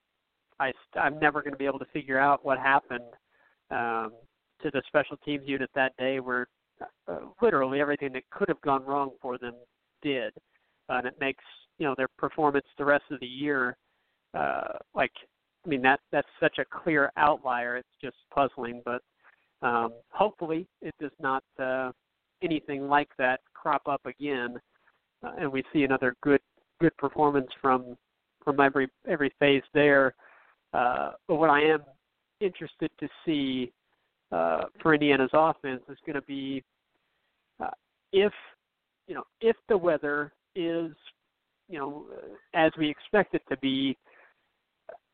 I, 0.59 0.71
I'm 0.99 1.19
never 1.19 1.41
going 1.41 1.53
to 1.53 1.57
be 1.57 1.65
able 1.65 1.79
to 1.79 1.85
figure 1.93 2.17
out 2.17 2.45
what 2.45 2.57
happened 2.57 3.03
um, 3.71 4.11
to 4.61 4.71
the 4.71 4.81
special 4.87 5.17
teams 5.17 5.43
unit 5.45 5.69
that 5.75 5.95
day, 5.97 6.19
where 6.19 6.47
uh, 7.07 7.17
literally 7.41 7.81
everything 7.81 8.13
that 8.13 8.23
could 8.31 8.47
have 8.47 8.61
gone 8.61 8.83
wrong 8.83 9.11
for 9.21 9.37
them 9.37 9.53
did, 10.01 10.33
uh, 10.89 10.93
and 10.97 11.07
it 11.07 11.15
makes 11.19 11.43
you 11.77 11.85
know 11.85 11.93
their 11.97 12.09
performance 12.17 12.65
the 12.77 12.85
rest 12.85 13.03
of 13.11 13.19
the 13.19 13.27
year 13.27 13.75
uh, 14.35 14.77
like 14.93 15.11
I 15.65 15.69
mean 15.69 15.81
that 15.81 15.99
that's 16.11 16.27
such 16.39 16.59
a 16.59 16.65
clear 16.65 17.11
outlier. 17.17 17.77
It's 17.77 17.87
just 18.01 18.17
puzzling, 18.33 18.81
but 18.85 19.01
um, 19.61 19.93
hopefully 20.11 20.67
it 20.81 20.93
does 20.99 21.11
not 21.19 21.43
uh, 21.59 21.91
anything 22.43 22.87
like 22.87 23.09
that 23.17 23.39
crop 23.53 23.81
up 23.87 24.05
again, 24.05 24.59
uh, 25.23 25.31
and 25.39 25.51
we 25.51 25.63
see 25.73 25.83
another 25.83 26.15
good 26.21 26.41
good 26.79 26.95
performance 26.97 27.49
from 27.61 27.97
from 28.43 28.59
every 28.59 28.87
every 29.07 29.33
phase 29.39 29.63
there. 29.73 30.13
Uh, 30.73 31.11
but 31.27 31.35
what 31.35 31.49
I 31.49 31.61
am 31.61 31.79
interested 32.41 32.91
to 32.99 33.07
see 33.25 33.71
uh, 34.31 34.63
for 34.81 34.93
Indiana's 34.93 35.29
offense 35.33 35.81
is 35.89 35.97
going 36.05 36.15
to 36.15 36.21
be 36.21 36.63
uh, 37.59 37.69
if 38.13 38.33
you 39.07 39.15
know 39.15 39.23
if 39.41 39.55
the 39.67 39.77
weather 39.77 40.31
is 40.55 40.91
you 41.69 41.79
know 41.79 42.05
as 42.53 42.71
we 42.77 42.89
expect 42.89 43.33
it 43.33 43.41
to 43.49 43.57
be 43.57 43.97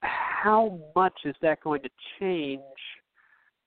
how 0.01 0.79
much 0.95 1.13
is 1.25 1.35
that 1.41 1.61
going 1.61 1.81
to 1.81 1.89
change 2.19 2.61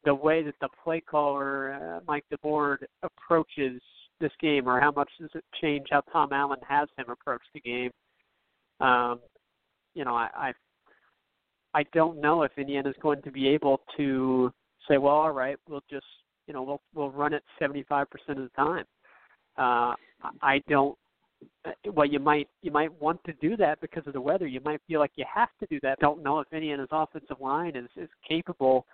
the 0.04 0.14
way 0.14 0.42
that 0.42 0.54
the 0.60 0.68
play 0.82 1.00
caller, 1.00 1.74
uh, 1.74 2.00
Mike 2.06 2.24
DeBord, 2.32 2.78
approaches 3.02 3.80
this 4.20 4.32
game, 4.40 4.68
or 4.68 4.80
how 4.80 4.90
much 4.90 5.10
does 5.20 5.30
it 5.34 5.44
change 5.60 5.86
how 5.90 6.02
Tom 6.12 6.32
Allen 6.32 6.58
has 6.68 6.88
him 6.98 7.06
approach 7.08 7.42
the 7.52 7.60
game? 7.60 7.90
Um, 8.80 9.20
you 9.94 10.04
know, 10.04 10.14
I, 10.14 10.28
I 10.34 10.52
I 11.76 11.84
don't 11.92 12.20
know 12.20 12.42
if 12.42 12.52
Indiana's 12.56 12.94
going 13.02 13.22
to 13.22 13.32
be 13.32 13.48
able 13.48 13.80
to 13.96 14.52
say, 14.88 14.98
well, 14.98 15.14
all 15.14 15.32
right, 15.32 15.56
we'll 15.68 15.82
just 15.90 16.06
you 16.46 16.54
know 16.54 16.62
we'll 16.62 16.80
we'll 16.94 17.10
run 17.10 17.32
it 17.32 17.42
75% 17.60 18.04
of 18.28 18.36
the 18.36 18.50
time. 18.56 18.84
Uh, 19.56 19.94
I 20.42 20.60
don't 20.68 20.96
well 21.92 22.06
you 22.06 22.18
might 22.18 22.48
you 22.62 22.70
might 22.70 22.92
want 23.00 23.22
to 23.24 23.32
do 23.34 23.56
that 23.56 23.80
because 23.80 24.06
of 24.06 24.12
the 24.12 24.20
weather. 24.20 24.46
You 24.46 24.60
might 24.64 24.80
feel 24.86 25.00
like 25.00 25.12
you 25.16 25.24
have 25.32 25.50
to 25.60 25.66
do 25.66 25.78
that. 25.82 25.98
Don't 26.00 26.22
know 26.22 26.40
if 26.40 26.52
indiana's 26.52 26.88
offensive 26.90 27.40
line 27.40 27.76
is 27.76 27.88
is 27.96 28.10
capable 28.26 28.86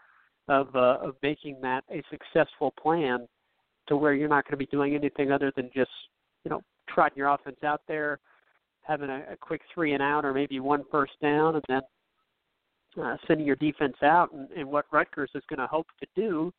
of 0.48 0.74
uh, 0.74 0.98
of 1.02 1.16
making 1.22 1.60
that 1.62 1.84
a 1.90 2.02
successful 2.10 2.72
plan 2.80 3.26
to 3.88 3.96
where 3.96 4.14
you're 4.14 4.28
not 4.28 4.44
going 4.44 4.52
to 4.52 4.56
be 4.56 4.66
doing 4.66 4.94
anything 4.94 5.32
other 5.32 5.52
than 5.56 5.70
just 5.74 5.90
you 6.44 6.50
know 6.50 6.62
trotting 6.88 7.18
your 7.18 7.28
offense 7.28 7.58
out 7.64 7.82
there 7.88 8.18
having 8.82 9.10
a, 9.10 9.22
a 9.32 9.36
quick 9.36 9.60
three 9.72 9.92
and 9.94 10.02
out 10.02 10.24
or 10.24 10.32
maybe 10.34 10.58
one 10.60 10.82
first 10.90 11.12
down 11.22 11.54
and 11.54 11.64
then 11.68 11.80
uh, 13.02 13.16
sending 13.26 13.46
your 13.46 13.56
defense 13.56 13.96
out. 14.02 14.32
And, 14.32 14.50
and 14.50 14.68
what 14.68 14.86
Rutgers 14.92 15.30
is 15.34 15.42
going 15.48 15.60
to 15.60 15.66
hope 15.66 15.86
to 16.00 16.06
do 16.16 16.52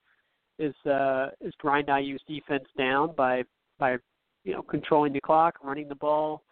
is 0.60 0.74
uh, 0.86 1.30
is 1.42 1.54
grind 1.60 1.90
IU's 1.90 2.22
defense 2.28 2.66
down 2.78 3.14
by 3.16 3.44
by 3.80 3.98
you 4.44 4.54
know, 4.54 4.62
controlling 4.62 5.14
the 5.14 5.22
clock, 5.22 5.56
running 5.64 5.88
the 5.88 5.96
ball 5.96 6.44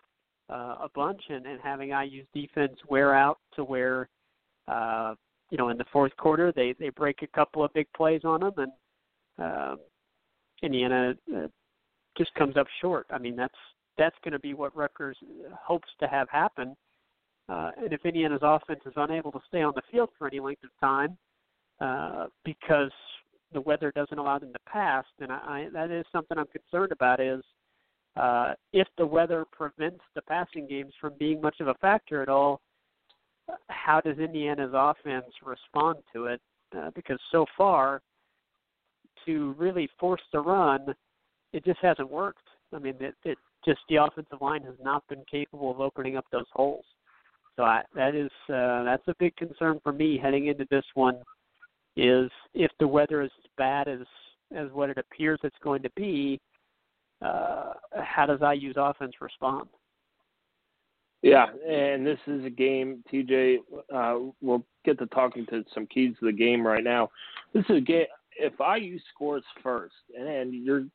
uh, 0.49 0.75
a 0.81 0.87
bunch, 0.93 1.21
and, 1.29 1.45
and 1.45 1.59
having 1.61 1.89
IU's 1.89 2.27
defense 2.33 2.77
wear 2.87 3.13
out 3.13 3.39
to 3.55 3.63
where, 3.63 4.09
uh, 4.67 5.15
you 5.49 5.57
know, 5.57 5.69
in 5.69 5.77
the 5.77 5.85
fourth 5.91 6.15
quarter 6.17 6.51
they 6.55 6.73
they 6.79 6.89
break 6.89 7.21
a 7.21 7.27
couple 7.27 7.63
of 7.63 7.73
big 7.73 7.87
plays 7.95 8.21
on 8.23 8.41
them, 8.41 8.53
and 8.57 8.71
uh, 9.41 9.75
Indiana 10.61 11.13
uh, 11.35 11.47
just 12.17 12.33
comes 12.35 12.57
up 12.57 12.67
short. 12.81 13.07
I 13.09 13.17
mean, 13.17 13.35
that's 13.35 13.53
that's 13.97 14.15
going 14.23 14.33
to 14.33 14.39
be 14.39 14.53
what 14.53 14.75
Rutgers 14.75 15.17
hopes 15.53 15.89
to 15.99 16.07
have 16.07 16.29
happen. 16.29 16.75
Uh, 17.49 17.71
and 17.77 17.91
if 17.91 18.05
Indiana's 18.05 18.41
offense 18.43 18.81
is 18.85 18.93
unable 18.95 19.31
to 19.31 19.39
stay 19.47 19.61
on 19.61 19.73
the 19.75 19.81
field 19.91 20.09
for 20.17 20.27
any 20.27 20.39
length 20.39 20.63
of 20.63 20.69
time 20.79 21.17
uh, 21.81 22.27
because 22.45 22.91
the 23.53 23.61
weather 23.61 23.91
doesn't 23.95 24.19
allow 24.19 24.37
them 24.37 24.53
to 24.53 24.59
pass, 24.71 25.03
then 25.17 25.31
I, 25.31 25.37
I, 25.37 25.67
that 25.73 25.89
is 25.89 26.05
something 26.11 26.37
I'm 26.37 26.45
concerned 26.47 26.91
about. 26.91 27.19
Is 27.19 27.41
uh, 28.19 28.53
if 28.73 28.87
the 28.97 29.05
weather 29.05 29.45
prevents 29.51 30.01
the 30.15 30.21
passing 30.23 30.67
games 30.67 30.93
from 30.99 31.13
being 31.17 31.41
much 31.41 31.59
of 31.59 31.67
a 31.67 31.73
factor 31.75 32.21
at 32.21 32.29
all, 32.29 32.59
how 33.69 34.01
does 34.01 34.17
Indiana's 34.17 34.71
offense 34.73 35.25
respond 35.43 35.97
to 36.13 36.25
it? 36.25 36.41
Uh, 36.77 36.91
because 36.95 37.19
so 37.31 37.45
far, 37.57 38.01
to 39.25 39.53
really 39.57 39.89
force 39.99 40.21
the 40.31 40.39
run, 40.39 40.93
it 41.53 41.65
just 41.65 41.79
hasn't 41.81 42.09
worked. 42.09 42.43
I 42.73 42.79
mean, 42.79 42.95
it, 42.99 43.15
it 43.23 43.37
just 43.65 43.79
the 43.89 43.95
offensive 43.95 44.41
line 44.41 44.63
has 44.63 44.75
not 44.83 45.03
been 45.07 45.23
capable 45.29 45.71
of 45.71 45.79
opening 45.79 46.17
up 46.17 46.25
those 46.31 46.45
holes. 46.53 46.85
So 47.55 47.63
I, 47.63 47.81
that 47.95 48.15
is 48.15 48.31
uh, 48.53 48.83
that's 48.83 49.07
a 49.07 49.15
big 49.19 49.35
concern 49.35 49.79
for 49.83 49.91
me 49.91 50.19
heading 50.21 50.47
into 50.47 50.65
this 50.69 50.85
one. 50.93 51.15
Is 51.97 52.29
if 52.53 52.71
the 52.79 52.87
weather 52.87 53.21
is 53.21 53.31
as 53.43 53.49
bad 53.57 53.87
as 53.87 53.99
as 54.55 54.71
what 54.71 54.89
it 54.89 54.97
appears 54.97 55.39
it's 55.43 55.55
going 55.63 55.81
to 55.83 55.89
be, 55.95 56.39
uh, 57.21 57.73
how 58.01 58.25
does 58.25 58.39
IU's 58.41 58.75
offense 58.77 59.13
respond? 59.21 59.67
Yeah, 61.21 61.47
and 61.67 62.05
this 62.05 62.19
is 62.27 62.45
a 62.45 62.49
game, 62.49 63.03
TJ. 63.11 63.57
Uh, 63.93 64.31
we'll 64.41 64.65
get 64.85 64.97
to 64.99 65.05
talking 65.07 65.45
to 65.47 65.65
some 65.73 65.85
keys 65.87 66.15
to 66.19 66.27
the 66.27 66.31
game 66.31 66.65
right 66.65 66.83
now. 66.83 67.09
This 67.53 67.65
is 67.69 67.77
a 67.77 67.81
game. 67.81 68.05
If 68.37 68.53
IU 68.59 68.97
scores 69.13 69.43
first, 69.61 69.95
and 70.17 70.53
you're 70.53 70.85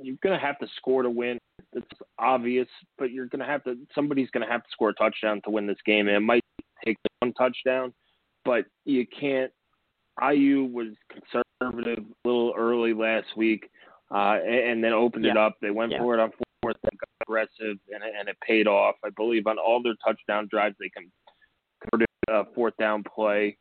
you're 0.00 0.16
going 0.22 0.38
to 0.38 0.44
have 0.44 0.58
to 0.60 0.66
score 0.76 1.02
to 1.02 1.10
win. 1.10 1.38
It's 1.72 1.86
obvious, 2.18 2.68
but 2.98 3.10
you're 3.10 3.26
going 3.26 3.40
to 3.40 3.46
have 3.46 3.62
to. 3.64 3.76
Somebody's 3.94 4.30
going 4.30 4.46
to 4.46 4.50
have 4.50 4.62
to 4.62 4.68
score 4.72 4.90
a 4.90 4.94
touchdown 4.94 5.42
to 5.44 5.50
win 5.50 5.66
this 5.66 5.76
game, 5.84 6.08
and 6.08 6.16
it 6.16 6.20
might 6.20 6.42
take 6.84 6.96
one 7.20 7.34
touchdown, 7.34 7.92
but 8.44 8.64
you 8.84 9.06
can't. 9.06 9.52
IU 10.22 10.64
was 10.64 10.94
conservative 11.10 12.04
a 12.24 12.28
little 12.28 12.54
early 12.56 12.94
last 12.94 13.26
week 13.36 13.68
uh, 14.14 14.38
and, 14.44 14.70
and 14.70 14.84
then 14.84 14.92
opened 14.92 15.24
yeah. 15.24 15.32
it 15.32 15.36
up. 15.36 15.56
They 15.60 15.70
went 15.70 15.92
yeah. 15.92 15.98
for 15.98 16.14
it 16.14 16.20
on 16.20 16.30
fourth 16.62 16.76
and 16.82 16.98
got 16.98 17.08
aggressive, 17.22 17.78
and, 17.92 18.02
and 18.02 18.28
it 18.28 18.36
paid 18.46 18.66
off. 18.66 18.96
I 19.04 19.10
believe 19.10 19.46
on 19.46 19.58
all 19.58 19.82
their 19.82 19.96
touchdown 20.04 20.48
drives, 20.50 20.76
they 20.80 20.90
converted 20.90 22.06
a 22.28 22.44
fourth 22.54 22.74
down 22.78 23.02
play 23.02 23.56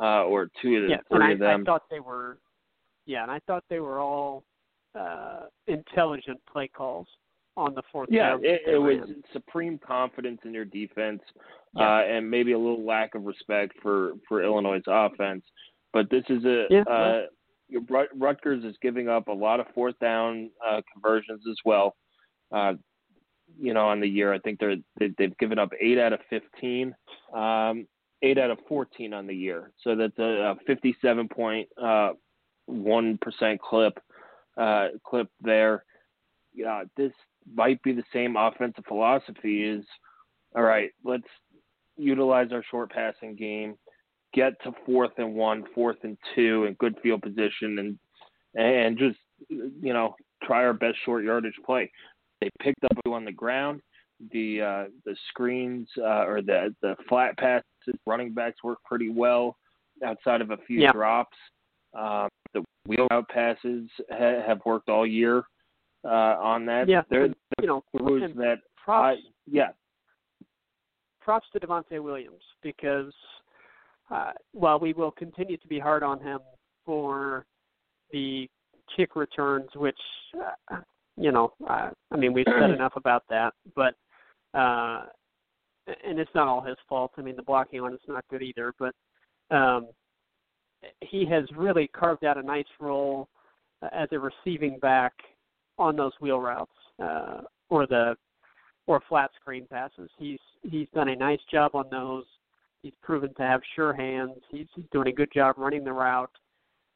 uh, 0.00 0.24
or 0.24 0.48
two 0.62 0.76
of 0.76 0.82
the 0.84 0.88
yeah, 0.90 0.96
three 1.10 1.24
and 1.24 1.32
of 1.34 1.38
them. 1.38 1.62
I 1.62 1.64
thought 1.64 1.82
they 1.90 2.00
were, 2.00 2.38
yeah, 3.06 3.22
and 3.22 3.30
I 3.30 3.40
thought 3.46 3.64
they 3.68 3.80
were 3.80 4.00
all 4.00 4.44
uh, 4.98 5.42
intelligent 5.66 6.40
play 6.50 6.68
calls 6.68 7.06
on 7.56 7.74
the 7.74 7.82
fourth 7.90 8.08
yeah, 8.10 8.30
down. 8.30 8.44
it, 8.44 8.62
it 8.66 8.78
was 8.78 9.08
supreme 9.32 9.78
confidence 9.78 10.40
in 10.44 10.52
your 10.52 10.66
defense, 10.66 11.22
yeah. 11.74 11.96
uh, 11.96 12.00
and 12.02 12.30
maybe 12.30 12.52
a 12.52 12.58
little 12.58 12.84
lack 12.84 13.14
of 13.14 13.24
respect 13.24 13.72
for 13.82 14.12
for 14.28 14.42
Illinois' 14.42 14.82
offense. 14.86 15.42
But 15.92 16.10
this 16.10 16.24
is 16.28 16.44
a 16.44 16.66
yeah, 16.68 16.82
uh, 16.82 17.22
Rutgers 18.14 18.64
is 18.64 18.76
giving 18.80 19.08
up 19.08 19.28
a 19.28 19.32
lot 19.32 19.60
of 19.60 19.66
fourth 19.74 19.98
down 19.98 20.50
uh, 20.66 20.80
conversions 20.92 21.42
as 21.50 21.56
well. 21.64 21.96
Uh, 22.52 22.74
you 23.60 23.74
know, 23.74 23.88
on 23.88 24.00
the 24.00 24.08
year, 24.08 24.32
I 24.32 24.38
think 24.38 24.58
they're 24.58 24.76
they, 24.98 25.10
they've 25.18 25.36
given 25.38 25.58
up 25.58 25.70
eight 25.80 25.98
out 25.98 26.12
of 26.12 26.20
fifteen, 26.28 26.94
um, 27.34 27.86
eight 28.22 28.38
out 28.38 28.50
of 28.50 28.58
fourteen 28.68 29.12
on 29.12 29.26
the 29.26 29.34
year. 29.34 29.72
So 29.82 29.96
that's 29.96 30.18
a, 30.18 30.56
fifty-seven 30.66 31.28
point 31.28 31.68
uh, 31.80 32.10
one 32.66 33.18
percent 33.20 33.60
clip 33.60 33.98
uh, 34.56 34.88
clip 35.04 35.28
there. 35.40 35.84
Yeah, 36.54 36.84
this 36.96 37.12
might 37.52 37.82
be 37.82 37.92
the 37.92 38.04
same 38.12 38.36
offensive 38.36 38.84
philosophy. 38.86 39.64
Is 39.64 39.84
all 40.54 40.62
right. 40.62 40.90
Let's 41.04 41.28
utilize 41.96 42.52
our 42.52 42.64
short 42.70 42.90
passing 42.90 43.36
game 43.36 43.76
get 44.36 44.52
to 44.62 44.72
fourth 44.84 45.12
and 45.16 45.34
one, 45.34 45.64
fourth 45.74 45.96
and 46.02 46.16
two, 46.34 46.64
in 46.64 46.74
good 46.74 46.94
field 47.02 47.22
position, 47.22 47.78
and 47.78 47.98
and 48.54 48.98
just 48.98 49.18
you 49.48 49.92
know 49.92 50.14
try 50.44 50.64
our 50.64 50.74
best 50.74 50.98
short 51.04 51.24
yardage 51.24 51.58
play. 51.64 51.90
They 52.40 52.50
picked 52.60 52.84
up 52.84 52.98
on 53.06 53.24
the 53.24 53.32
ground. 53.32 53.80
The 54.32 54.60
uh, 54.62 54.84
the 55.04 55.16
screens 55.30 55.88
uh, 55.98 56.24
or 56.26 56.42
the 56.42 56.74
the 56.82 56.94
flat 57.08 57.36
passes, 57.38 57.64
running 58.06 58.32
backs 58.32 58.62
work 58.62 58.78
pretty 58.84 59.08
well 59.08 59.56
outside 60.04 60.40
of 60.40 60.50
a 60.50 60.58
few 60.66 60.80
yeah. 60.80 60.92
drops. 60.92 61.36
Um, 61.98 62.28
the 62.52 62.62
wheel 62.86 63.06
out 63.10 63.28
passes 63.28 63.88
ha- 64.10 64.42
have 64.46 64.60
worked 64.64 64.88
all 64.88 65.06
year 65.06 65.44
uh, 66.04 66.36
on 66.40 66.66
that. 66.66 66.88
Yeah, 66.88 67.02
They're, 67.10 67.28
you 67.60 67.66
know, 67.66 67.82
that 67.94 68.58
props, 68.76 69.18
I, 69.18 69.28
yeah. 69.50 69.68
Props 71.20 71.46
to 71.52 71.60
Devontae 71.60 72.02
Williams 72.02 72.42
because 72.62 73.12
uh, 74.10 74.32
while 74.52 74.78
we 74.78 74.92
will 74.92 75.10
continue 75.10 75.56
to 75.56 75.66
be 75.66 75.78
hard 75.78 76.02
on 76.02 76.20
him 76.20 76.38
for 76.84 77.44
the 78.12 78.48
kick 78.96 79.16
returns, 79.16 79.68
which 79.74 79.98
uh, 80.70 80.76
you 81.16 81.32
know, 81.32 81.52
uh, 81.68 81.90
I 82.10 82.16
mean, 82.16 82.32
we've 82.32 82.46
said 82.60 82.70
enough 82.74 82.92
about 82.96 83.24
that, 83.30 83.54
but 83.74 83.94
uh, 84.54 85.04
and 85.86 86.18
it's 86.18 86.30
not 86.34 86.48
all 86.48 86.60
his 86.60 86.76
fault. 86.88 87.12
I 87.16 87.22
mean, 87.22 87.36
the 87.36 87.42
blocking 87.42 87.80
on 87.80 87.94
it's 87.94 88.02
not 88.08 88.24
good 88.28 88.42
either, 88.42 88.74
but 88.78 88.94
um, 89.54 89.88
he 91.00 91.26
has 91.26 91.44
really 91.56 91.88
carved 91.88 92.24
out 92.24 92.38
a 92.38 92.42
nice 92.42 92.64
role 92.80 93.28
uh, 93.82 93.88
as 93.92 94.08
a 94.12 94.18
receiving 94.18 94.78
back 94.78 95.12
on 95.78 95.96
those 95.96 96.12
wheel 96.20 96.40
routes 96.40 96.72
uh, 97.02 97.42
or 97.70 97.86
the 97.86 98.16
or 98.86 99.02
flat 99.08 99.30
screen 99.40 99.66
passes. 99.70 100.10
He's 100.18 100.38
he's 100.62 100.88
done 100.94 101.08
a 101.08 101.16
nice 101.16 101.40
job 101.50 101.74
on 101.74 101.86
those. 101.90 102.24
He's 102.86 102.94
proven 103.02 103.34
to 103.34 103.42
have 103.42 103.62
sure 103.74 103.92
hands. 103.92 104.36
He's, 104.48 104.68
doing 104.92 105.08
a 105.08 105.12
good 105.12 105.32
job 105.34 105.56
running 105.58 105.82
the 105.82 105.92
route. 105.92 106.30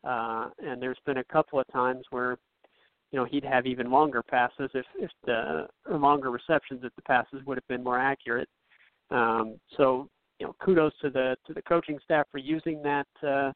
Uh, 0.04 0.50
and 0.64 0.80
there's 0.80 1.00
been 1.04 1.16
a 1.16 1.24
couple 1.24 1.58
of 1.58 1.66
times 1.72 2.04
where, 2.10 2.38
you 3.10 3.18
know, 3.18 3.24
he'd 3.24 3.44
have 3.44 3.66
even 3.66 3.90
longer 3.90 4.22
passes 4.22 4.70
if 4.72 4.86
if 5.00 5.10
the 5.26 5.66
longer 5.90 6.30
receptions 6.30 6.82
if 6.84 6.94
the 6.94 7.02
passes 7.02 7.44
would 7.44 7.56
have 7.56 7.66
been 7.66 7.82
more 7.82 7.98
accurate. 7.98 8.48
Um, 9.10 9.58
so 9.76 10.08
you 10.38 10.46
know, 10.46 10.54
kudos 10.62 10.92
to 11.02 11.10
the 11.10 11.36
to 11.48 11.54
the 11.54 11.62
coaching 11.62 11.98
staff 12.04 12.26
for 12.30 12.38
using 12.38 12.80
that 12.84 13.08
uh, 13.26 13.50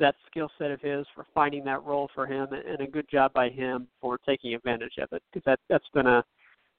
that 0.00 0.16
skill 0.28 0.50
set 0.58 0.72
of 0.72 0.80
his 0.80 1.06
for 1.14 1.24
finding 1.32 1.62
that 1.66 1.84
role 1.84 2.10
for 2.16 2.26
him, 2.26 2.48
and 2.52 2.80
a 2.80 2.86
good 2.86 3.08
job 3.08 3.32
by 3.32 3.48
him 3.48 3.86
for 4.00 4.18
taking 4.26 4.54
advantage 4.54 4.94
of 4.98 5.08
it 5.12 5.22
because 5.32 5.44
that 5.46 5.60
that's 5.68 5.88
been 5.94 6.08
a 6.08 6.24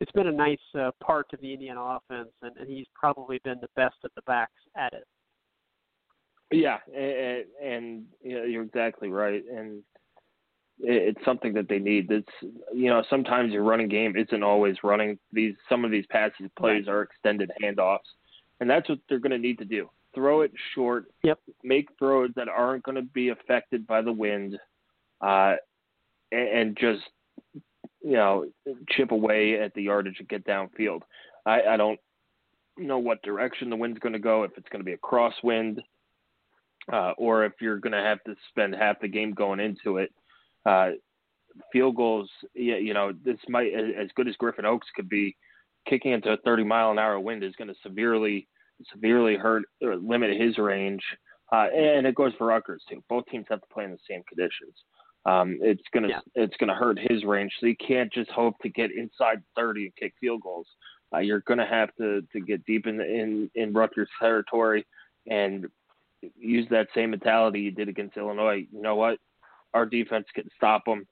it's 0.02 0.12
been 0.14 0.28
a 0.28 0.32
nice 0.32 0.58
uh, 0.78 0.90
part 1.02 1.28
of 1.32 1.40
the 1.42 1.54
Indiana 1.54 1.80
offense, 1.82 2.32
and, 2.42 2.58
and 2.58 2.68
he's 2.68 2.88
probably 2.96 3.40
been 3.44 3.60
the 3.62 3.70
best 3.76 3.96
of 4.04 4.10
the 4.16 4.24
backs 4.24 4.52
at 4.76 4.94
it. 4.94 5.06
Yeah, 6.52 6.80
and, 6.94 7.46
and 7.64 8.04
you 8.22 8.38
know, 8.38 8.44
you're 8.44 8.64
exactly 8.64 9.10
right, 9.10 9.44
and 9.50 9.84
it's 10.80 11.24
something 11.24 11.54
that 11.54 11.70
they 11.70 11.78
need. 11.78 12.10
That's 12.10 12.52
you 12.74 12.90
know 12.90 13.04
sometimes 13.12 13.54
your 13.54 13.64
running 13.64 13.88
game 13.88 14.16
isn't 14.18 14.44
always 14.44 14.76
running. 14.84 15.20
These 15.32 15.54
some 15.70 15.86
of 15.86 15.92
these 15.92 16.06
passes 16.10 16.50
plays 16.58 16.88
are 16.88 17.04
extended 17.04 17.52
handoffs, 17.64 18.00
and 18.60 18.68
that's 18.68 18.90
what 18.90 18.98
they're 19.08 19.20
going 19.20 19.32
to 19.32 19.38
need 19.38 19.60
to 19.60 19.66
do. 19.66 19.88
Throw 20.16 20.42
it 20.42 20.52
short. 20.74 21.06
Yep. 21.24 21.40
Make 21.64 21.90
throws 22.00 22.32
that 22.36 22.50
aren't 22.50 22.84
going 22.84 22.96
to 22.96 23.04
be 23.04 23.30
affected 23.30 23.86
by 23.86 24.02
the 24.02 24.12
wind, 24.12 24.58
uh, 25.22 25.56
and, 26.32 26.50
and 26.50 26.78
just 26.78 27.04
you 28.04 28.14
know, 28.14 28.46
chip 28.90 29.12
away 29.12 29.60
at 29.60 29.74
the 29.74 29.84
yardage 29.84 30.18
and 30.20 30.28
get 30.28 30.46
downfield. 30.46 31.02
I, 31.46 31.62
I 31.62 31.78
don't 31.78 32.00
know 32.78 33.00
what 33.00 33.22
direction 33.22 33.70
the 33.70 33.76
wind's 33.76 34.00
going 34.00 34.14
to 34.14 34.20
go, 34.20 34.44
if 34.44 34.52
it's 34.58 34.70
going 34.70 34.80
to 34.80 34.86
be 34.86 34.94
a 34.94 34.98
crosswind, 34.98 35.80
uh, 36.92 37.12
or 37.18 37.46
if 37.46 37.54
you're 37.62 37.80
going 37.80 37.92
to 37.92 38.00
have 38.00 38.24
to 38.24 38.36
spend 38.50 38.76
half 38.76 39.00
the 39.00 39.08
game 39.08 39.34
going 39.34 39.60
into 39.60 39.98
it. 39.98 40.12
Uh, 40.66 40.92
field 41.72 41.96
goals, 41.96 42.30
yeah, 42.56 42.78
you 42.78 42.94
know, 42.94 43.12
this 43.24 43.38
might, 43.50 43.74
as 43.74 44.10
good 44.16 44.28
as 44.28 44.36
Griffin 44.38 44.66
Oakes 44.66 44.88
could 44.96 45.10
be, 45.10 45.36
kicking 45.88 46.12
into 46.12 46.32
a 46.32 46.38
30 46.38 46.64
mile 46.64 46.92
an 46.92 47.00
hour 47.00 47.20
wind 47.20 47.44
is 47.44 47.56
going 47.56 47.68
to 47.68 47.76
severely, 47.84 48.48
severely 48.92 49.36
hurt 49.36 49.64
or 49.82 49.96
limit 49.96 50.40
his 50.40 50.58
range. 50.58 51.02
Uh, 51.52 51.68
and 51.76 52.08
it 52.08 52.16
goes 52.16 52.32
for 52.38 52.48
Rutgers 52.48 52.82
too. 52.90 53.04
Both 53.10 53.26
teams 53.26 53.46
have 53.50 53.60
to 53.60 53.68
play 53.74 53.84
in 53.84 53.92
the 53.92 53.98
same 54.10 54.24
conditions 54.28 54.74
um, 55.26 55.60
it's 55.62 55.84
gonna 55.94 56.10
yeah. 56.10 56.20
it's 56.36 56.56
gonna 56.58 56.76
hurt 56.76 57.00
his 57.00 57.24
range. 57.24 57.52
So 57.60 57.68
you 57.68 57.76
can't 57.76 58.12
just 58.12 58.32
hope 58.32 58.58
to 58.62 58.70
get 58.70 58.92
inside 58.92 59.44
30 59.56 59.86
and 59.86 59.96
kick 59.96 60.14
field 60.20 60.42
goals. 60.42 60.68
Uh, 61.14 61.20
you're 61.20 61.42
gonna 61.42 61.68
have 61.68 61.96
to 61.98 62.22
to 62.34 62.40
get 62.40 62.66
deep 62.66 62.88
in 62.88 63.00
in 63.02 63.50
in 63.56 63.74
Rutgers 63.74 64.10
territory 64.20 64.86
and 65.28 65.68
use 66.38 66.68
that 66.70 66.88
same 66.96 67.12
mentality 67.12 67.62
you 67.62 67.72
did 67.72 67.90
against 67.90 68.18
Illinois. 68.18 68.66
You 68.72 68.82
know 68.82 68.96
what? 68.96 69.20
Our 69.74 69.86
defense 69.86 70.26
can 70.34 70.50
stop 70.56 70.86
them 70.86 71.08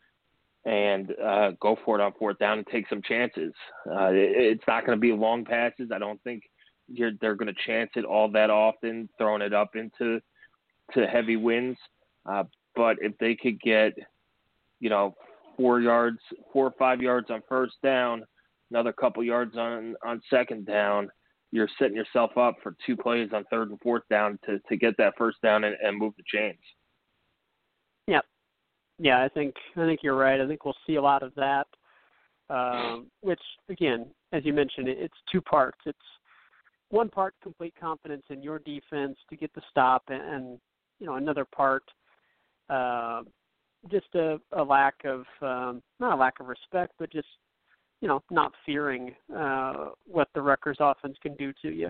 and 0.65 1.13
uh, 1.23 1.51
go 1.59 1.77
for 1.85 1.99
it 1.99 2.03
on 2.03 2.13
fourth 2.19 2.37
down 2.37 2.57
and 2.57 2.67
take 2.67 2.87
some 2.89 3.01
chances. 3.01 3.53
Uh, 3.89 4.11
it, 4.11 4.31
it's 4.35 4.63
not 4.67 4.85
going 4.85 4.97
to 4.97 4.99
be 4.99 5.11
long 5.11 5.45
passes. 5.45 5.89
I 5.93 5.99
don't 5.99 6.21
think 6.23 6.43
you're, 6.87 7.11
they're 7.21 7.35
going 7.35 7.53
to 7.53 7.61
chance 7.65 7.91
it 7.95 8.05
all 8.05 8.29
that 8.31 8.49
often, 8.49 9.09
throwing 9.17 9.41
it 9.41 9.53
up 9.53 9.75
into 9.75 10.19
to 10.93 11.07
heavy 11.07 11.37
winds. 11.37 11.79
Uh, 12.29 12.43
but 12.75 12.97
if 13.01 13.17
they 13.17 13.35
could 13.35 13.59
get, 13.61 13.93
you 14.79 14.89
know, 14.89 15.15
four 15.57 15.81
yards, 15.81 16.19
four 16.53 16.67
or 16.67 16.73
five 16.79 17.01
yards 17.01 17.29
on 17.29 17.41
first 17.49 17.75
down, 17.83 18.23
another 18.71 18.93
couple 18.93 19.23
yards 19.23 19.57
on 19.57 19.95
on 20.05 20.21
second 20.29 20.65
down, 20.65 21.09
you're 21.51 21.69
setting 21.77 21.95
yourself 21.95 22.37
up 22.37 22.55
for 22.61 22.75
two 22.85 22.95
plays 22.95 23.29
on 23.33 23.43
third 23.49 23.69
and 23.69 23.79
fourth 23.81 24.03
down 24.09 24.39
to 24.45 24.59
to 24.69 24.77
get 24.77 24.95
that 24.97 25.13
first 25.17 25.41
down 25.41 25.63
and, 25.63 25.75
and 25.81 25.97
move 25.97 26.13
the 26.17 26.23
chains. 26.25 26.59
Yep. 28.07 28.25
yeah, 28.97 29.23
I 29.23 29.29
think 29.29 29.55
I 29.75 29.85
think 29.85 30.01
you're 30.03 30.15
right. 30.15 30.39
I 30.39 30.47
think 30.47 30.65
we'll 30.65 30.75
see 30.87 30.95
a 30.95 31.01
lot 31.01 31.23
of 31.23 31.33
that. 31.35 31.67
Um, 32.49 33.07
which 33.21 33.41
again, 33.69 34.07
as 34.31 34.43
you 34.43 34.53
mentioned, 34.53 34.87
it's 34.87 35.13
two 35.31 35.41
parts. 35.41 35.77
It's 35.85 35.97
one 36.89 37.09
part 37.09 37.35
complete 37.43 37.73
confidence 37.79 38.23
in 38.29 38.41
your 38.41 38.59
defense 38.59 39.17
to 39.29 39.35
get 39.35 39.53
the 39.53 39.61
stop, 39.69 40.03
and, 40.09 40.21
and 40.21 40.59
you 40.99 41.05
know 41.05 41.15
another 41.15 41.45
part 41.45 41.83
uh, 42.69 43.21
just 43.89 44.07
a, 44.15 44.37
a 44.51 44.63
lack 44.63 44.95
of 45.05 45.23
um, 45.41 45.81
not 45.99 46.13
a 46.13 46.15
lack 46.15 46.39
of 46.39 46.47
respect, 46.47 46.93
but 46.99 47.11
just 47.11 47.27
you 48.01 48.07
know 48.07 48.21
not 48.29 48.51
fearing 48.65 49.15
uh, 49.35 49.89
what 50.05 50.27
the 50.33 50.41
Rutgers 50.41 50.77
offense 50.79 51.17
can 51.21 51.35
do 51.35 51.53
to 51.61 51.69
you. 51.69 51.89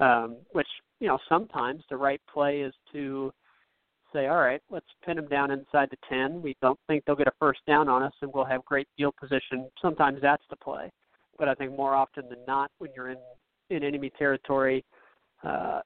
Um, 0.00 0.36
which 0.52 0.66
you 1.00 1.08
know 1.08 1.18
sometimes 1.28 1.82
the 1.88 1.96
right 1.96 2.20
play 2.32 2.60
is 2.60 2.74
to 2.92 3.32
say, 4.12 4.26
all 4.28 4.40
right, 4.40 4.60
let's 4.70 4.86
pin 5.04 5.16
them 5.16 5.28
down 5.28 5.50
inside 5.50 5.88
the 5.90 5.96
ten. 6.08 6.40
We 6.40 6.56
don't 6.62 6.78
think 6.86 7.04
they'll 7.04 7.16
get 7.16 7.26
a 7.26 7.32
first 7.38 7.60
down 7.66 7.88
on 7.88 8.02
us, 8.02 8.12
and 8.22 8.30
we'll 8.32 8.44
have 8.44 8.64
great 8.64 8.88
field 8.96 9.14
position. 9.20 9.68
Sometimes 9.82 10.20
that's 10.22 10.42
the 10.50 10.56
play, 10.56 10.90
but 11.38 11.48
I 11.48 11.54
think 11.54 11.76
more 11.76 11.94
often 11.94 12.28
than 12.28 12.38
not, 12.46 12.70
when 12.78 12.90
you're 12.94 13.10
in 13.10 13.18
in 13.70 13.82
enemy 13.82 14.12
territory, 14.18 14.84
uh, 15.42 15.80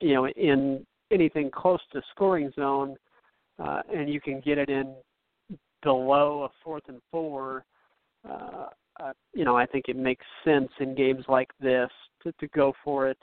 you 0.00 0.14
know, 0.14 0.26
in 0.28 0.84
anything 1.10 1.50
close 1.50 1.80
to 1.92 2.02
scoring 2.10 2.50
zone, 2.56 2.96
uh, 3.58 3.82
and 3.92 4.08
you 4.08 4.20
can 4.20 4.40
get 4.40 4.58
it 4.58 4.68
in 4.68 4.94
below 5.82 6.44
a 6.44 6.48
fourth 6.62 6.84
and 6.88 7.00
four, 7.10 7.64
uh, 8.28 8.66
uh, 9.00 9.12
you 9.32 9.44
know, 9.44 9.56
I 9.56 9.66
think 9.66 9.86
it 9.88 9.96
makes 9.96 10.24
sense 10.44 10.70
in 10.80 10.94
games 10.94 11.24
like 11.28 11.50
this 11.60 11.90
to, 12.22 12.32
to 12.32 12.48
go 12.48 12.72
for 12.84 13.08
it. 13.08 13.18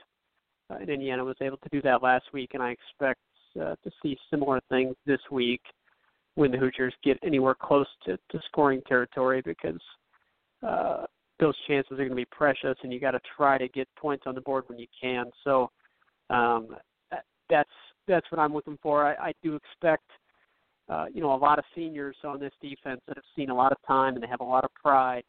Uh, 0.70 0.76
and 0.76 0.90
Indiana 0.90 1.24
was 1.24 1.36
able 1.42 1.58
to 1.58 1.70
do 1.72 1.82
that 1.84 2.02
last 2.02 2.26
week, 2.34 2.52
and 2.54 2.64
I 2.64 2.72
expect 2.72 3.20
uh, 3.60 3.76
to 3.84 3.92
see 4.02 4.18
similar 4.30 4.60
things 4.70 4.96
this 5.06 5.20
week 5.32 5.62
when 6.36 6.52
the 6.52 6.58
Hoosiers 6.58 6.94
get 7.04 7.18
anywhere 7.24 7.56
close 7.56 7.88
to, 8.06 8.18
to 8.32 8.40
scoring 8.48 8.82
territory 8.88 9.42
because 9.44 9.80
uh, 10.64 11.06
those 11.40 11.56
chances 11.68 11.94
are 11.94 11.98
going 11.98 12.10
to 12.10 12.16
be 12.16 12.26
precious, 12.26 12.78
and 12.84 12.92
you 12.92 13.00
got 13.00 13.12
to 13.12 13.22
try 13.38 13.58
to 13.58 13.68
get 13.70 13.88
points 13.98 14.24
on 14.26 14.36
the 14.36 14.42
board 14.42 14.64
when 14.68 14.80
you 14.80 14.88
can. 15.00 15.26
So 15.44 15.70
um, 16.30 16.76
that's 17.50 17.70
that's 18.08 18.26
what 18.32 18.40
I'm 18.40 18.54
looking 18.54 18.78
for. 18.82 19.06
I, 19.06 19.30
I 19.30 19.34
do 19.44 19.56
expect– 19.56 20.04
uh, 20.90 21.06
you 21.14 21.22
know, 21.22 21.34
a 21.34 21.38
lot 21.38 21.60
of 21.60 21.66
seniors 21.76 22.16
on 22.24 22.40
this 22.40 22.54
defense 22.62 23.02
that 23.08 23.18
have 23.18 23.24
seen 23.36 23.50
a 23.50 23.56
lot 23.56 23.72
of 23.72 23.78
time 23.88 24.16
and 24.16 24.24
they 24.24 24.28
have 24.28 24.42
a 24.42 24.46
lot 24.46 24.64
of 24.64 24.74
pride. 24.74 25.24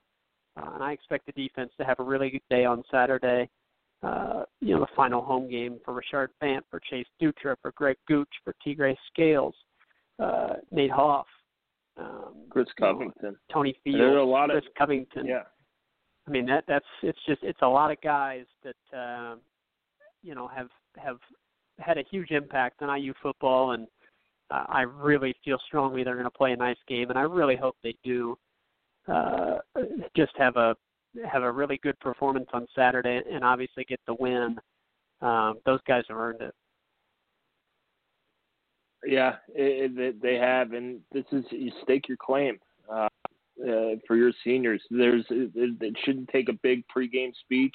Uh, 0.56 0.70
and 0.74 0.82
I 0.82 0.92
expect 0.92 1.26
the 1.26 1.32
defense 1.32 1.70
to 1.78 1.84
have 1.84 1.98
a 2.00 2.02
really 2.02 2.30
good 2.30 2.42
day 2.50 2.64
on 2.64 2.82
Saturday. 2.90 3.48
Uh, 4.02 4.44
you 4.60 4.74
know, 4.74 4.80
the 4.80 4.86
final 4.94 5.22
home 5.22 5.50
game 5.50 5.78
for 5.84 5.94
Richard 5.94 6.30
Fant, 6.42 6.60
for 6.70 6.80
Chase 6.90 7.06
Dutra, 7.20 7.56
for 7.62 7.72
Greg 7.72 7.96
Gooch, 8.06 8.28
for 8.44 8.54
Tegray 8.66 8.94
Scales, 9.12 9.54
uh, 10.18 10.54
Nate 10.70 10.90
Hoff, 10.90 11.26
um, 11.98 12.34
Chris 12.50 12.66
Covington, 12.78 13.12
know, 13.22 13.36
Tony 13.52 13.74
Fields, 13.82 13.98
There's 13.98 14.16
a 14.16 14.24
lot 14.24 14.50
Chris 14.50 14.64
of, 14.66 14.74
Covington. 14.74 15.26
Yeah. 15.26 15.42
I 16.26 16.30
mean 16.30 16.46
that 16.46 16.64
that's 16.66 16.84
it's 17.02 17.18
just 17.26 17.42
it's 17.42 17.60
a 17.62 17.68
lot 17.68 17.90
of 17.90 18.00
guys 18.00 18.44
that 18.64 18.96
uh, 18.96 19.36
you 20.22 20.34
know 20.34 20.48
have 20.48 20.68
have 20.96 21.18
had 21.78 21.98
a 21.98 22.04
huge 22.10 22.30
impact 22.30 22.82
on 22.82 23.00
IU 23.00 23.14
football 23.22 23.72
and 23.72 23.86
uh, 24.50 24.64
I 24.68 24.82
really 24.82 25.34
feel 25.44 25.58
strongly 25.66 26.04
they're 26.04 26.14
going 26.14 26.24
to 26.24 26.30
play 26.30 26.52
a 26.52 26.56
nice 26.56 26.76
game, 26.86 27.10
and 27.10 27.18
I 27.18 27.22
really 27.22 27.56
hope 27.56 27.76
they 27.82 27.94
do. 28.04 28.36
Uh, 29.08 29.58
just 30.16 30.32
have 30.36 30.56
a 30.56 30.74
have 31.30 31.42
a 31.42 31.50
really 31.50 31.78
good 31.82 31.98
performance 32.00 32.48
on 32.52 32.66
Saturday, 32.74 33.20
and 33.30 33.44
obviously 33.44 33.84
get 33.84 34.00
the 34.06 34.14
win. 34.14 34.56
Um, 35.22 35.58
those 35.64 35.80
guys 35.86 36.04
have 36.08 36.18
earned 36.18 36.42
it. 36.42 36.54
Yeah, 39.04 39.36
it, 39.54 39.96
it, 39.98 40.22
they 40.22 40.34
have, 40.34 40.72
and 40.72 41.00
this 41.12 41.24
is 41.32 41.44
you 41.50 41.70
stake 41.82 42.08
your 42.08 42.16
claim 42.20 42.58
uh, 42.92 43.08
uh, 43.62 43.94
for 44.06 44.16
your 44.16 44.32
seniors. 44.44 44.82
There's 44.90 45.24
it, 45.30 45.50
it 45.80 45.96
shouldn't 46.04 46.28
take 46.28 46.48
a 46.48 46.58
big 46.62 46.84
pregame 46.94 47.32
speech, 47.40 47.74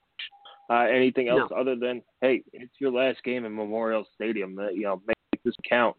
uh, 0.69 0.85
anything 0.93 1.29
else 1.29 1.49
no. 1.51 1.57
other 1.57 1.75
than 1.75 2.01
hey, 2.21 2.43
it's 2.53 2.73
your 2.79 2.91
last 2.91 3.23
game 3.23 3.45
in 3.45 3.55
Memorial 3.55 4.05
Stadium. 4.13 4.57
You 4.73 4.83
know, 4.83 5.01
make 5.07 5.43
this 5.43 5.55
count 5.67 5.95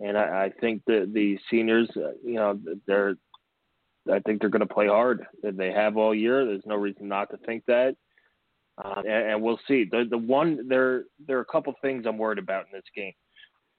and 0.00 0.18
I, 0.18 0.46
I 0.46 0.52
think 0.60 0.82
that 0.86 1.12
the 1.12 1.38
seniors, 1.50 1.88
uh, 1.96 2.12
you 2.24 2.34
know, 2.34 2.58
they're, 2.86 3.16
I 4.10 4.18
think 4.20 4.40
they're 4.40 4.50
going 4.50 4.66
to 4.66 4.74
play 4.74 4.86
hard. 4.86 5.24
They 5.42 5.72
have 5.72 5.96
all 5.96 6.14
year. 6.14 6.44
There's 6.44 6.66
no 6.66 6.76
reason 6.76 7.08
not 7.08 7.30
to 7.30 7.38
think 7.38 7.64
that, 7.66 7.96
uh, 8.82 9.00
and, 9.04 9.30
and 9.30 9.42
we'll 9.42 9.60
see. 9.66 9.84
The 9.90 10.04
the 10.08 10.18
one 10.18 10.68
there 10.68 11.04
there 11.26 11.38
are 11.38 11.42
a 11.42 11.46
couple 11.46 11.72
things 11.80 12.04
I'm 12.06 12.18
worried 12.18 12.38
about 12.38 12.66
in 12.66 12.72
this 12.72 12.82
game, 12.94 13.12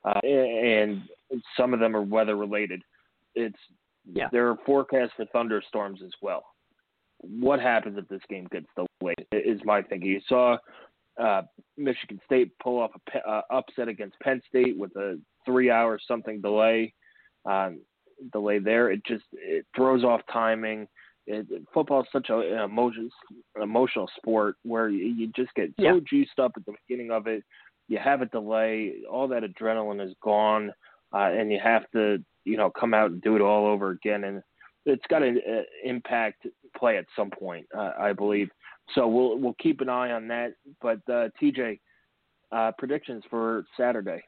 uh, 0.04 0.20
and 0.24 1.04
some 1.56 1.74
of 1.74 1.80
them 1.80 1.96
are 1.96 2.02
weather 2.02 2.36
related. 2.36 2.82
It's 3.36 3.60
yeah. 4.12 4.30
there 4.32 4.50
are 4.50 4.58
forecasts 4.66 5.12
for 5.16 5.26
thunderstorms 5.26 6.02
as 6.04 6.12
well. 6.22 6.44
What 7.20 7.60
happens 7.60 7.98
if 7.98 8.08
this 8.08 8.22
game 8.28 8.48
gets 8.52 8.68
delayed? 8.76 9.28
Is 9.32 9.62
my 9.64 9.84
thinking. 9.84 10.10
You 10.10 10.22
saw 10.28 10.58
uh, 11.22 11.44
Michigan 11.78 12.20
State 12.26 12.52
pull 12.60 12.80
off 12.80 12.92
a 13.14 13.30
uh, 13.30 13.42
upset 13.52 13.90
against 13.90 14.20
Penn 14.22 14.42
State 14.48 14.78
with 14.78 14.96
a 14.96 15.20
three 15.46 15.70
hour 15.72 16.00
something 16.08 16.42
delay, 16.42 16.94
um, 17.46 17.82
delay 18.32 18.60
there. 18.60 18.92
It 18.92 19.06
just 19.06 19.26
it 19.34 19.66
throws 19.76 20.04
off 20.04 20.22
timing. 20.32 20.88
it, 21.28 21.48
football 21.74 22.02
is 22.02 22.08
such 22.12 22.30
a, 22.30 22.38
an 22.40 22.60
emotion, 22.60 23.10
emotional 23.62 24.10
sport 24.18 24.56
where 24.64 24.90
you, 24.90 25.06
you 25.06 25.28
just 25.36 25.54
get 25.56 25.70
so 25.80 25.84
Yeah. 25.84 26.00
juiced 26.10 26.40
up 26.40 26.52
at 26.56 26.66
the 26.66 26.74
beginning 26.88 27.12
of 27.12 27.28
it. 27.28 27.44
You 27.88 27.98
have 28.00 28.22
a 28.22 28.26
delay, 28.28 28.96
all 29.10 29.28
that 29.30 29.44
adrenaline 29.44 30.04
is 30.06 30.14
gone, 30.24 30.72
uh, 31.14 31.30
and 31.32 31.52
you 31.52 31.60
have 31.64 31.84
to, 31.92 32.24
you 32.44 32.58
know, 32.58 32.70
come 32.70 32.94
out 32.94 33.12
and 33.12 33.22
do 33.22 33.36
it 33.36 33.42
all 33.42 33.66
over 33.68 33.90
again. 33.92 34.24
And 34.24 34.42
it's 34.86 35.04
got 35.10 35.20
to 35.20 35.30
uh, 35.30 35.62
impact 35.84 36.46
play 36.78 36.98
at 36.98 37.06
some 37.16 37.30
point, 37.32 37.66
uh, 37.76 37.92
I 38.00 38.14
believe. 38.14 38.50
So 38.94 39.08
we'll 39.08 39.40
we'll 39.40 39.56
keep 39.60 39.82
an 39.82 39.90
eye 39.90 40.12
on 40.12 40.28
that. 40.28 40.54
But 40.82 41.00
uh, 41.12 41.30
TJ, 41.42 41.80
uh, 42.52 42.72
predictions 42.78 43.24
for 43.32 43.66
Saturday. 43.78 44.22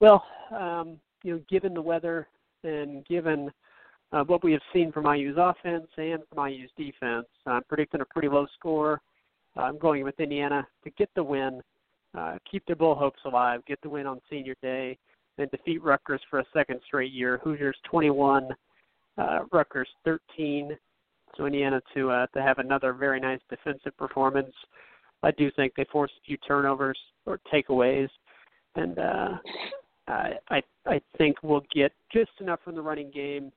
Well, 0.00 0.24
um, 0.54 0.98
you 1.22 1.34
know, 1.34 1.40
given 1.48 1.74
the 1.74 1.82
weather 1.82 2.28
and 2.62 3.04
given 3.06 3.50
uh, 4.12 4.24
what 4.24 4.44
we 4.44 4.52
have 4.52 4.60
seen 4.72 4.92
from 4.92 5.06
IU's 5.06 5.36
offense 5.38 5.86
and 5.96 6.22
from 6.28 6.48
IU's 6.48 6.70
defense, 6.76 7.26
I'm 7.46 7.62
predicting 7.68 8.00
a 8.00 8.04
pretty 8.06 8.28
low 8.28 8.46
score. 8.54 9.00
I'm 9.56 9.78
going 9.78 10.04
with 10.04 10.18
Indiana 10.18 10.66
to 10.82 10.90
get 10.90 11.08
the 11.14 11.22
win, 11.22 11.60
uh, 12.16 12.38
keep 12.50 12.64
their 12.66 12.76
bull 12.76 12.94
hopes 12.94 13.20
alive, 13.24 13.60
get 13.66 13.80
the 13.82 13.88
win 13.88 14.06
on 14.06 14.20
Senior 14.28 14.54
Day, 14.62 14.98
and 15.38 15.50
defeat 15.50 15.82
Rutgers 15.82 16.20
for 16.30 16.40
a 16.40 16.44
second 16.52 16.80
straight 16.86 17.12
year. 17.12 17.40
Hoosiers 17.42 17.76
21, 17.84 18.48
uh, 19.18 19.38
Rutgers 19.52 19.88
13. 20.04 20.76
So 21.36 21.46
Indiana 21.46 21.80
to 21.94 22.10
uh, 22.10 22.26
to 22.28 22.42
have 22.42 22.58
another 22.58 22.92
very 22.92 23.18
nice 23.18 23.40
defensive 23.50 23.96
performance. 23.96 24.54
I 25.22 25.32
do 25.32 25.50
think 25.56 25.72
they 25.76 25.84
force 25.90 26.12
a 26.16 26.24
few 26.24 26.36
turnovers 26.46 26.98
or 27.26 27.40
takeaways, 27.52 28.08
and 28.76 28.98
uh, 28.98 29.28
I 30.08 30.62
I 30.86 31.00
think 31.16 31.36
we'll 31.42 31.64
get 31.74 31.92
just 32.12 32.30
enough 32.40 32.60
from 32.64 32.74
the 32.74 32.82
running 32.82 33.10
game, 33.10 33.50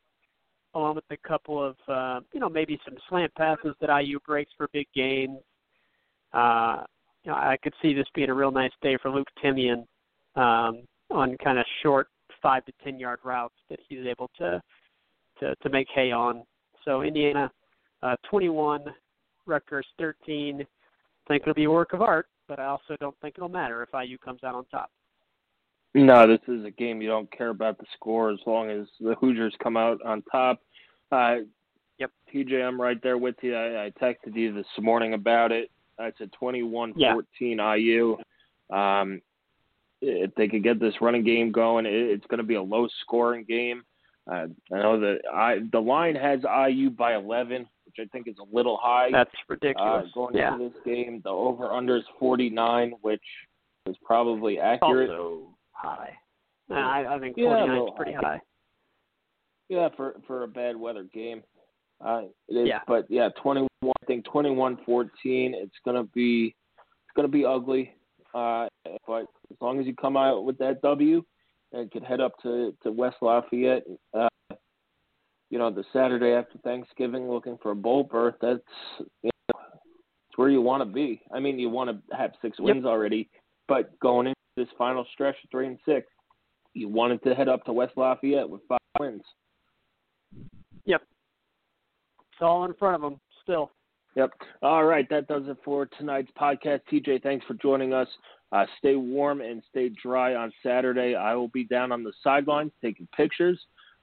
along 0.74 0.96
with 0.96 1.04
a 1.12 1.28
couple 1.28 1.64
of 1.64 1.76
uh, 1.88 2.22
you 2.34 2.40
know 2.40 2.50
maybe 2.50 2.80
some 2.86 2.96
slant 3.10 3.34
passes 3.36 3.76
that 3.82 3.90
IU 3.90 4.20
breaks 4.26 4.52
for 4.58 4.70
big 4.74 4.88
gains. 4.96 5.40
Uh, 6.34 6.84
you 7.24 7.32
know, 7.32 7.38
I 7.38 7.58
could 7.62 7.74
see 7.82 7.94
this 7.94 8.08
being 8.16 8.30
a 8.30 8.34
real 8.34 8.52
nice 8.52 8.72
day 8.82 8.98
for 9.02 9.12
Luke 9.12 9.28
Timian 9.44 9.86
um, 10.36 10.84
on 11.12 11.36
kind 11.44 11.60
of 11.60 11.66
short 11.84 12.08
five 12.42 12.64
to 12.66 12.72
ten 12.84 13.00
yard 13.00 13.20
routes 13.24 13.56
that 13.70 13.80
he's 13.88 14.06
able 14.06 14.30
to 14.38 14.62
to 15.40 15.56
to 15.56 15.70
make 15.70 15.88
hay 15.94 16.12
on. 16.12 16.44
So 16.86 17.02
Indiana, 17.02 17.52
uh, 18.02 18.16
21, 18.30 18.86
Rutgers 19.46 19.86
13. 20.00 20.62
I 20.62 20.66
think 21.28 21.42
it'll 21.42 21.54
be 21.54 21.66
a 21.66 21.72
work 21.72 21.92
of 21.92 22.02
art, 22.02 22.28
but 22.48 22.60
I 22.60 22.66
also 22.68 22.96
don't 23.02 23.16
think 23.22 23.36
it'll 23.38 23.50
matter 23.50 23.84
if 23.84 23.90
IU 23.94 24.18
comes 24.18 24.44
out 24.44 24.56
on 24.56 24.64
top. 24.68 24.90
No, 25.98 26.28
this 26.28 26.40
is 26.48 26.64
a 26.64 26.72
game 26.72 27.02
you 27.02 27.10
don't 27.10 27.32
care 27.36 27.50
about 27.50 27.78
the 27.80 27.86
score 27.96 28.32
as 28.32 28.40
long 28.46 28.70
as 28.70 28.88
the 29.00 29.16
Hoosiers 29.16 29.56
come 29.62 29.76
out 29.78 30.00
on 30.06 30.22
top. 30.32 30.62
Uh, 31.12 31.38
Yep. 32.00 32.12
TJ, 32.32 32.64
I'm 32.64 32.80
right 32.80 33.02
there 33.02 33.18
with 33.18 33.36
you. 33.42 33.56
I, 33.56 33.86
I 33.86 33.92
texted 34.00 34.36
you 34.36 34.54
this 34.54 34.68
morning 34.80 35.16
about 35.16 35.52
it. 35.52 35.72
I 36.00 36.12
said 36.18 36.32
21 36.34 36.94
Yeah. 36.96 37.14
14 37.14 37.60
IU. 37.60 38.18
Um, 38.70 39.22
if 40.02 40.34
they 40.36 40.48
could 40.48 40.64
get 40.64 40.80
this 40.80 40.94
running 41.02 41.24
game 41.24 41.52
going, 41.52 41.88
it, 41.88 41.94
it's 41.94 42.26
going 42.28 42.38
to 42.38 42.44
be 42.44 42.54
a 42.54 42.62
low 42.62 42.88
scoring 43.02 43.46
game. 43.48 43.82
Uh, 44.32 44.46
I 44.72 44.78
know 44.78 45.00
that 45.00 45.22
I 45.34 45.60
the 45.72 45.80
line 45.80 46.16
has 46.16 46.42
IU 46.44 46.92
by 46.92 47.16
11, 47.16 47.68
which 47.86 47.96
I 48.00 48.06
think 48.12 48.28
is 48.28 48.36
a 48.40 48.56
little 48.56 48.78
high. 48.80 49.10
That's 49.12 49.32
uh, 49.34 49.54
ridiculous. 49.54 50.12
going 50.14 50.36
yeah. 50.36 50.54
into 50.54 50.70
this 50.70 50.78
game, 50.86 51.22
the 51.24 51.32
over 51.32 51.72
under 51.72 51.98
is 51.98 52.04
49, 52.20 52.94
which 53.02 53.24
is 53.88 53.96
probably 54.06 54.60
accurate. 54.60 55.10
Also 55.10 55.57
high. 55.78 56.18
Uh, 56.70 56.74
I, 56.74 57.16
I 57.16 57.20
think 57.20 57.38
Yeah, 57.38 57.63
is 57.82 57.90
pretty 57.96 58.13
high. 58.13 58.22
high. 58.22 58.42
Yeah, 59.70 59.90
for 59.96 60.16
for 60.28 60.44
a 60.44 60.48
bad 60.48 60.76
weather 60.76 61.04
game. 61.13 61.44
Uh, 62.04 62.24
it 62.48 62.56
is, 62.56 62.68
Yeah. 62.68 62.80
but 62.88 63.06
yeah, 63.10 63.30
21. 63.42 63.68
I 63.84 64.06
think 64.06 64.26
21-14. 64.26 65.54
It's 65.54 65.74
gonna 65.86 66.04
be 66.04 66.56
it's 66.78 67.16
gonna 67.16 67.28
be 67.28 67.46
ugly. 67.46 67.94
Uh, 68.34 68.68
but 69.08 69.24
as 69.52 69.58
long 69.62 69.80
as 69.80 69.86
you 69.86 69.96
come 69.96 70.16
out 70.18 70.46
with 70.46 70.58
that 70.60 70.82
W, 70.82 71.24
and 71.74 71.92
could 71.92 72.04
head 72.04 72.22
up 72.22 72.34
to 72.44 72.76
to 72.84 72.92
West 72.92 73.18
Lafayette, 73.22 73.84
uh, 74.13 74.30
you 75.50 75.58
know, 75.58 75.70
the 75.72 75.84
Saturday 75.94 76.32
after 76.32 76.58
Thanksgiving, 76.60 77.30
looking 77.30 77.58
for 77.62 77.72
a 77.72 77.76
bowl 77.76 78.04
berth. 78.04 78.36
That's 78.42 78.62
you 79.24 79.32
know, 79.54 79.60
it's 80.30 80.38
where 80.38 80.50
you 80.50 80.62
want 80.62 80.82
to 80.82 80.86
be. 80.94 81.22
I 81.34 81.40
mean, 81.40 81.60
you 81.60 81.70
want 81.70 81.90
to 81.90 82.16
have 82.16 82.32
six 82.42 82.58
Yep. 82.60 82.66
wins 82.66 82.86
already, 82.86 83.30
but 83.68 83.98
going 84.00 84.28
into 84.28 84.37
this 84.58 84.67
final 84.78 85.06
stretch 85.13 85.36
of 85.43 85.50
three 85.50 85.67
and 85.67 85.80
six, 85.86 86.08
you 86.74 86.89
wanted 86.89 87.24
to 87.24 87.34
head 87.34 87.48
up 87.48 87.63
to 87.65 87.74
West 87.74 87.93
Lafayette 87.96 88.50
with 88.50 88.62
five 88.67 88.80
wins. 89.00 89.24
Yep. 90.86 91.02
It's 92.20 92.41
all 92.41 92.65
in 92.65 92.74
front 92.74 92.96
of 92.96 93.02
them 93.02 93.20
still. 93.43 93.72
Yep. 94.15 94.32
All 94.63 94.84
right, 94.84 95.08
that 95.10 95.28
does 95.28 95.43
it 95.48 95.58
for 95.63 95.86
tonight's 95.86 96.32
podcast. 96.39 96.82
TJ, 96.91 97.22
thanks 97.22 97.46
for 97.46 97.54
joining 97.54 97.93
us. 97.93 98.08
Uh, 98.52 98.65
stay 98.80 98.96
warm 98.96 99.41
and 99.41 99.62
stay 99.70 99.89
dry 100.02 100.36
on 100.36 100.52
Saturday. 100.63 101.15
I 101.15 101.36
will 101.36 101.50
be 101.50 101.65
down 101.65 101.91
on 101.91 102.04
the 102.04 102.13
sidelines 102.24 102.72
taking 102.82 103.08
pictures, 103.15 103.60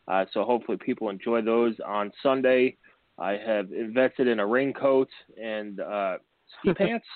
uh, 0.07 0.25
so 0.33 0.45
hopefully 0.45 0.79
people 0.79 1.09
enjoy 1.09 1.43
those 1.43 1.75
on 1.85 2.13
Sunday. 2.23 2.77
I 3.19 3.33
have 3.33 3.73
invested 3.73 4.29
in 4.29 4.41
a 4.41 4.47
raincoat 4.47 5.09
and 5.41 5.81
uh, 5.81 6.19
ski 6.61 6.75
pants, 6.79 7.07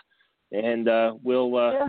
and 0.53 0.89
uh, 0.89 1.15
we'll 1.23 1.57
uh, 1.57 1.73
Yeah. 1.73 1.89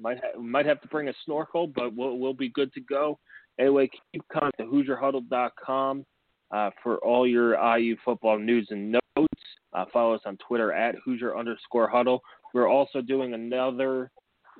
might 0.00 0.18
ha- 0.18 0.38
might 0.40 0.66
have 0.66 0.80
to 0.82 0.88
bring 0.88 1.08
a 1.08 1.14
snorkel, 1.24 1.66
but 1.66 1.94
we'll 1.94 2.18
we'll 2.18 2.34
be 2.34 2.48
good 2.50 2.72
to 2.74 2.80
go. 2.80 3.18
Anyway, 3.58 3.88
keep 4.12 4.22
coming 4.32 4.50
to 4.58 4.64
HoosierHuddle.com 4.64 6.04
uh, 6.50 6.70
for 6.82 6.96
all 6.98 7.26
your 7.26 7.54
IU 7.78 7.96
football 8.04 8.38
news 8.38 8.68
and 8.70 8.92
notes. 8.92 9.42
Uh, 9.72 9.84
follow 9.92 10.14
us 10.14 10.20
on 10.26 10.36
Twitter 10.46 10.72
at 10.72 10.94
Hoosier 11.04 11.36
underscore 11.36 11.88
Huddle. 11.88 12.22
We're 12.52 12.68
also 12.68 13.00
doing 13.00 13.34
another 13.34 14.10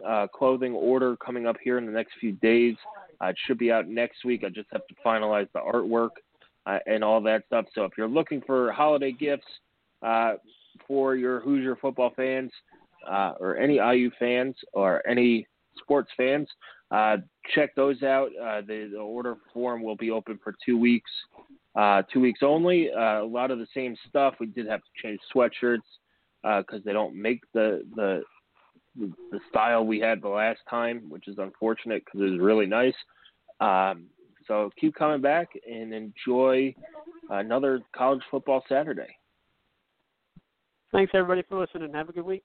uh, 0.07 0.27
clothing 0.29 0.73
order 0.75 1.17
coming 1.17 1.47
up 1.47 1.57
here 1.63 1.79
in 1.79 1.87
the 1.87 1.93
next 1.93 2.13
few 2.21 2.33
days. 2.33 2.75
Uh, 3.23 3.27
it 3.27 3.37
should 3.47 3.59
be 3.59 3.71
out 3.71 3.89
next 3.89 4.25
week. 4.25 4.43
I 4.45 4.49
just 4.49 4.69
have 4.73 4.87
to 4.89 4.95
finalize 5.07 5.49
the 5.53 5.61
artwork 5.61 6.11
uh, 6.67 6.79
and 6.87 7.05
all 7.05 7.21
that 7.23 7.45
stuff. 7.47 7.67
So 7.75 7.85
if 7.85 7.93
you're 7.97 8.09
looking 8.09 8.41
for 8.45 8.73
holiday 8.73 9.13
gifts 9.13 9.47
uh, 10.03 10.35
for 10.89 11.15
your 11.15 11.41
Hoosier 11.41 11.77
football 11.77 12.13
fans 12.17 12.51
uh, 13.11 13.35
or 13.41 13.57
any 13.57 13.77
IU 13.77 14.11
fans 14.19 14.55
or 14.73 15.07
any 15.07 15.47
sports 15.79 16.11
fans, 16.17 16.49
uh, 16.91 17.17
check 17.55 17.75
those 17.75 18.03
out. 18.03 18.31
Uh, 18.41 18.61
the, 18.61 18.91
the 18.93 18.99
order 18.99 19.37
form 19.53 19.83
will 19.83 19.97
be 19.97 20.11
open 20.11 20.39
for 20.43 20.55
two 20.65 20.79
weeks 20.79 21.11
uh, 21.77 22.03
two 22.13 22.21
weeks 22.21 22.41
only. 22.43 22.91
Uh, 22.93 23.23
a 23.23 23.27
lot 23.27 23.51
of 23.51 23.59
the 23.59 23.67
same 23.75 23.97
stuff. 24.09 24.35
We 24.39 24.47
did 24.47 24.67
have 24.69 24.81
to 24.81 25.03
change 25.03 25.19
sweatshirts 25.35 25.79
because 26.43 26.85
they 26.85 26.93
don't 26.93 27.21
make 27.21 27.41
the, 27.53 27.85
the 27.97 28.23
the 28.97 29.41
style 29.49 29.85
we 29.85 29.99
had 29.99 30.23
the 30.23 30.29
last 30.29 30.61
time, 30.71 31.03
which 31.09 31.27
is 31.27 31.39
unfortunate 31.39 32.05
because 32.05 32.21
it 32.21 32.31
was 32.31 32.41
really 32.41 32.67
nice. 32.67 32.95
Um, 33.61 34.05
so 34.47 34.71
keep 34.81 34.95
coming 34.95 35.21
back 35.21 35.49
and 35.69 35.93
enjoy 35.93 36.75
another 37.31 37.81
college 37.97 38.21
football 38.31 38.63
Saturday. 38.69 39.17
Thanks 40.93 41.11
everybody 41.13 41.43
for 41.49 41.59
listening. 41.59 41.93
Have 41.93 42.09
a 42.09 42.13
good 42.13 42.25
week. 42.25 42.45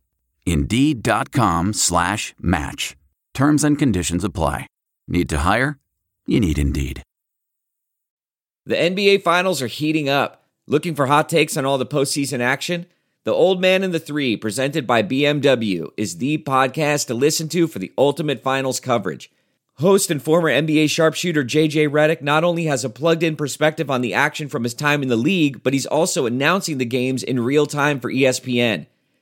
Indeed.com 0.45 1.73
slash 1.73 2.33
match. 2.39 2.95
Terms 3.33 3.63
and 3.63 3.77
conditions 3.77 4.23
apply. 4.23 4.67
Need 5.07 5.29
to 5.29 5.39
hire? 5.39 5.77
You 6.25 6.39
need 6.39 6.57
Indeed. 6.57 7.03
The 8.65 8.75
NBA 8.75 9.23
Finals 9.23 9.61
are 9.61 9.67
heating 9.67 10.07
up. 10.07 10.45
Looking 10.67 10.95
for 10.95 11.07
hot 11.07 11.27
takes 11.27 11.57
on 11.57 11.65
all 11.65 11.77
the 11.77 11.85
postseason 11.85 12.39
action? 12.39 12.85
The 13.23 13.33
Old 13.33 13.61
Man 13.61 13.83
and 13.83 13.93
the 13.93 13.99
Three, 13.99 14.35
presented 14.37 14.87
by 14.87 15.03
BMW, 15.03 15.91
is 15.97 16.17
the 16.17 16.39
podcast 16.39 17.07
to 17.07 17.13
listen 17.13 17.49
to 17.49 17.67
for 17.67 17.79
the 17.79 17.91
ultimate 17.97 18.41
finals 18.41 18.79
coverage. 18.79 19.31
Host 19.75 20.11
and 20.11 20.21
former 20.21 20.49
NBA 20.49 20.89
sharpshooter 20.89 21.43
JJ 21.43 21.89
Redick 21.89 22.21
not 22.21 22.43
only 22.43 22.65
has 22.65 22.83
a 22.83 22.89
plugged 22.89 23.23
in 23.23 23.35
perspective 23.35 23.89
on 23.89 24.01
the 24.01 24.13
action 24.13 24.47
from 24.47 24.63
his 24.63 24.73
time 24.73 25.01
in 25.01 25.09
the 25.09 25.15
league, 25.15 25.63
but 25.63 25.73
he's 25.73 25.85
also 25.85 26.25
announcing 26.25 26.77
the 26.77 26.85
games 26.85 27.23
in 27.23 27.39
real 27.39 27.65
time 27.65 27.99
for 27.99 28.11
ESPN. 28.11 28.85